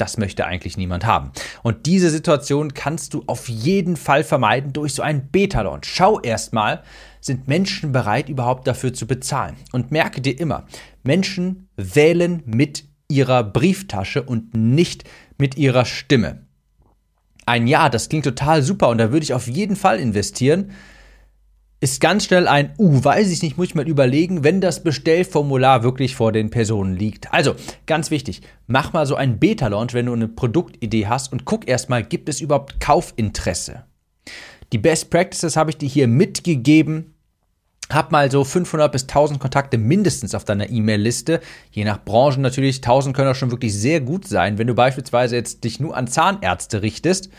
das 0.00 0.16
möchte 0.16 0.46
eigentlich 0.46 0.76
niemand 0.76 1.04
haben. 1.04 1.32
Und 1.62 1.86
diese 1.86 2.10
Situation 2.10 2.74
kannst 2.74 3.14
du 3.14 3.24
auf 3.26 3.48
jeden 3.48 3.96
Fall 3.96 4.24
vermeiden 4.24 4.72
durch 4.72 4.94
so 4.94 5.02
einen 5.02 5.28
Beta-Launch. 5.28 5.86
Schau 5.86 6.20
erstmal, 6.20 6.82
sind 7.20 7.48
Menschen 7.48 7.92
bereit, 7.92 8.28
überhaupt 8.28 8.66
dafür 8.66 8.94
zu 8.94 9.06
bezahlen? 9.06 9.56
Und 9.72 9.90
merke 9.90 10.20
dir 10.20 10.38
immer, 10.38 10.66
Menschen 11.02 11.68
wählen 11.76 12.42
mit 12.46 12.84
ihrer 13.08 13.42
Brieftasche 13.42 14.22
und 14.22 14.54
nicht 14.54 15.04
mit 15.38 15.56
ihrer 15.56 15.84
Stimme. 15.84 16.46
Ein 17.46 17.66
Ja, 17.66 17.88
das 17.88 18.08
klingt 18.08 18.24
total 18.24 18.62
super 18.62 18.88
und 18.88 18.98
da 18.98 19.10
würde 19.10 19.24
ich 19.24 19.32
auf 19.32 19.48
jeden 19.48 19.76
Fall 19.76 19.98
investieren 19.98 20.72
ist 21.80 22.00
ganz 22.00 22.24
schnell 22.24 22.48
ein, 22.48 22.74
uh, 22.78 23.04
weiß 23.04 23.30
ich 23.30 23.42
nicht, 23.42 23.56
muss 23.56 23.68
ich 23.68 23.74
mal 23.74 23.86
überlegen, 23.86 24.42
wenn 24.42 24.60
das 24.60 24.82
Bestellformular 24.82 25.82
wirklich 25.84 26.16
vor 26.16 26.32
den 26.32 26.50
Personen 26.50 26.96
liegt. 26.96 27.32
Also, 27.32 27.54
ganz 27.86 28.10
wichtig, 28.10 28.42
mach 28.66 28.92
mal 28.92 29.06
so 29.06 29.14
einen 29.14 29.38
Beta-Launch, 29.38 29.94
wenn 29.94 30.06
du 30.06 30.12
eine 30.12 30.28
Produktidee 30.28 31.06
hast 31.06 31.32
und 31.32 31.44
guck 31.44 31.68
erstmal, 31.68 32.02
gibt 32.02 32.28
es 32.28 32.40
überhaupt 32.40 32.80
Kaufinteresse? 32.80 33.84
Die 34.72 34.78
Best 34.78 35.10
Practices 35.10 35.56
habe 35.56 35.70
ich 35.70 35.78
dir 35.78 35.88
hier 35.88 36.08
mitgegeben. 36.08 37.14
Hab 37.90 38.12
mal 38.12 38.30
so 38.30 38.44
500 38.44 38.92
bis 38.92 39.04
1000 39.04 39.40
Kontakte 39.40 39.78
mindestens 39.78 40.34
auf 40.34 40.44
deiner 40.44 40.68
E-Mail-Liste. 40.68 41.40
Je 41.70 41.84
nach 41.84 42.04
Branche 42.04 42.38
natürlich, 42.38 42.76
1000 42.78 43.16
können 43.16 43.30
auch 43.30 43.34
schon 43.34 43.50
wirklich 43.50 43.72
sehr 43.72 44.02
gut 44.02 44.26
sein. 44.26 44.58
Wenn 44.58 44.66
du 44.66 44.74
beispielsweise 44.74 45.36
jetzt 45.36 45.64
dich 45.64 45.80
nur 45.80 45.96
an 45.96 46.06
Zahnärzte 46.06 46.82
richtest, 46.82 47.30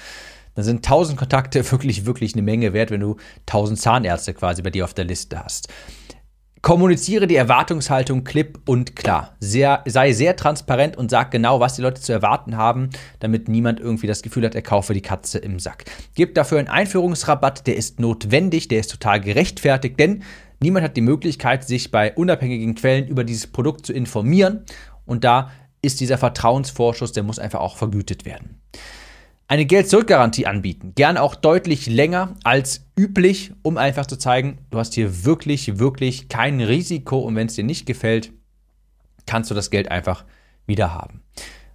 dann 0.59 0.65
sind 0.65 0.85
1000 0.85 1.17
Kontakte 1.17 1.71
wirklich, 1.71 2.05
wirklich 2.05 2.33
eine 2.33 2.41
Menge 2.41 2.73
wert, 2.73 2.91
wenn 2.91 2.99
du 2.99 3.15
1000 3.47 3.79
Zahnärzte 3.79 4.33
quasi 4.33 4.61
bei 4.61 4.69
dir 4.69 4.83
auf 4.83 4.93
der 4.93 5.05
Liste 5.05 5.41
hast. 5.41 5.69
Kommuniziere 6.61 7.25
die 7.25 7.37
Erwartungshaltung 7.37 8.25
klipp 8.25 8.59
und 8.67 8.97
klar. 8.97 9.37
Sehr, 9.39 9.81
sei 9.85 10.11
sehr 10.11 10.35
transparent 10.35 10.97
und 10.97 11.09
sag 11.09 11.31
genau, 11.31 11.61
was 11.61 11.75
die 11.75 11.81
Leute 11.81 12.01
zu 12.01 12.11
erwarten 12.11 12.57
haben, 12.57 12.89
damit 13.21 13.47
niemand 13.47 13.79
irgendwie 13.79 14.07
das 14.07 14.21
Gefühl 14.21 14.45
hat, 14.45 14.55
er 14.55 14.61
kaufe 14.61 14.93
die 14.93 15.01
Katze 15.01 15.37
im 15.37 15.59
Sack. 15.59 15.85
Gib 16.15 16.35
dafür 16.35 16.59
einen 16.59 16.67
Einführungsrabatt, 16.67 17.65
der 17.65 17.77
ist 17.77 18.01
notwendig, 18.01 18.67
der 18.67 18.81
ist 18.81 18.91
total 18.91 19.21
gerechtfertigt, 19.21 19.97
denn 19.97 20.23
niemand 20.59 20.83
hat 20.83 20.97
die 20.97 21.01
Möglichkeit, 21.01 21.65
sich 21.65 21.91
bei 21.91 22.13
unabhängigen 22.13 22.75
Quellen 22.75 23.07
über 23.07 23.23
dieses 23.23 23.47
Produkt 23.47 23.85
zu 23.85 23.93
informieren. 23.93 24.65
Und 25.05 25.23
da 25.23 25.51
ist 25.81 26.01
dieser 26.01 26.17
Vertrauensvorschuss, 26.17 27.13
der 27.13 27.23
muss 27.23 27.39
einfach 27.39 27.61
auch 27.61 27.77
vergütet 27.77 28.25
werden 28.25 28.59
eine 29.49 29.65
Geld-Zurück-Garantie 29.65 30.45
anbieten. 30.45 30.93
Gern 30.93 31.17
auch 31.17 31.33
deutlich 31.33 31.87
länger 31.87 32.35
als 32.43 32.85
üblich, 32.97 33.51
um 33.63 33.77
einfach 33.77 34.05
zu 34.05 34.15
zeigen, 34.15 34.59
du 34.69 34.77
hast 34.77 34.93
hier 34.93 35.25
wirklich, 35.25 35.79
wirklich 35.79 36.29
kein 36.29 36.61
Risiko 36.61 37.17
und 37.17 37.35
wenn 37.35 37.47
es 37.47 37.55
dir 37.55 37.63
nicht 37.63 37.87
gefällt, 37.87 38.31
kannst 39.25 39.49
du 39.49 39.55
das 39.55 39.71
Geld 39.71 39.89
einfach 39.89 40.23
wieder 40.67 40.93
haben. 40.93 41.23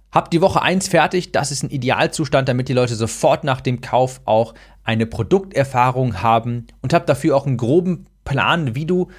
Hab 0.09 0.31
die 0.31 0.39
Woche 0.39 0.61
1 0.61 0.87
fertig, 0.87 1.33
das 1.33 1.51
ist 1.51 1.63
ein 1.63 1.69
Idealzustand, 1.69 2.47
damit 2.47 2.69
die 2.69 2.73
Leute 2.73 2.95
sofort 2.95 3.43
nach 3.43 3.59
dem 3.59 3.81
Kauf 3.81 4.21
auch 4.23 4.53
eine 4.85 5.05
Produkterfahrung 5.05 6.21
haben 6.21 6.67
und 6.81 6.93
hab 6.93 7.05
dafür 7.05 7.35
auch 7.35 7.45
einen 7.45 7.57
groben 7.57 8.05
Plan, 8.23 8.75
wie 8.75 8.85
du 8.85 9.09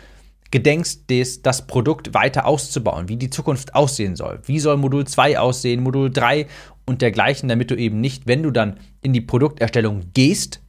gedenkst, 0.50 1.10
des, 1.10 1.42
das 1.42 1.66
Produkt 1.66 2.14
weiter 2.14 2.46
auszubauen, 2.46 3.10
wie 3.10 3.16
die 3.16 3.28
Zukunft 3.28 3.74
aussehen 3.74 4.16
soll. 4.16 4.40
Wie 4.44 4.60
soll 4.60 4.78
Modul 4.78 5.06
2 5.06 5.38
aussehen, 5.38 5.82
Modul 5.82 6.10
3 6.10 6.46
und 6.87 7.03
dergleichen, 7.03 7.49
damit 7.49 7.70
du 7.70 7.75
eben 7.77 8.01
nicht, 8.01 8.27
wenn 8.27 8.42
du 8.42 8.51
dann 8.51 8.79
in 9.03 9.12
die 9.12 9.20
Produkterstellung 9.20 10.12
gehst, 10.14 10.62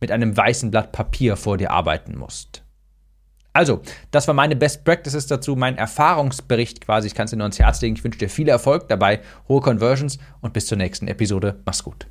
mit 0.00 0.10
einem 0.10 0.36
weißen 0.36 0.70
Blatt 0.70 0.92
Papier 0.92 1.36
vor 1.36 1.56
dir 1.56 1.70
arbeiten 1.70 2.18
musst. 2.18 2.62
Also, 3.54 3.80
das 4.10 4.26
war 4.26 4.34
meine 4.34 4.56
Best 4.56 4.84
Practices 4.84 5.28
dazu, 5.28 5.54
mein 5.54 5.78
Erfahrungsbericht 5.78 6.80
quasi. 6.80 7.06
Ich 7.06 7.14
kann 7.14 7.26
es 7.26 7.30
dir 7.30 7.36
nur 7.36 7.44
ans 7.44 7.60
Herz 7.60 7.80
legen. 7.80 7.94
Ich 7.94 8.02
wünsche 8.02 8.18
dir 8.18 8.28
viel 8.28 8.48
Erfolg 8.48 8.88
dabei, 8.88 9.20
hohe 9.48 9.60
Conversions 9.60 10.18
und 10.40 10.52
bis 10.52 10.66
zur 10.66 10.76
nächsten 10.76 11.06
Episode. 11.06 11.60
Mach's 11.64 11.84
gut. 11.84 12.08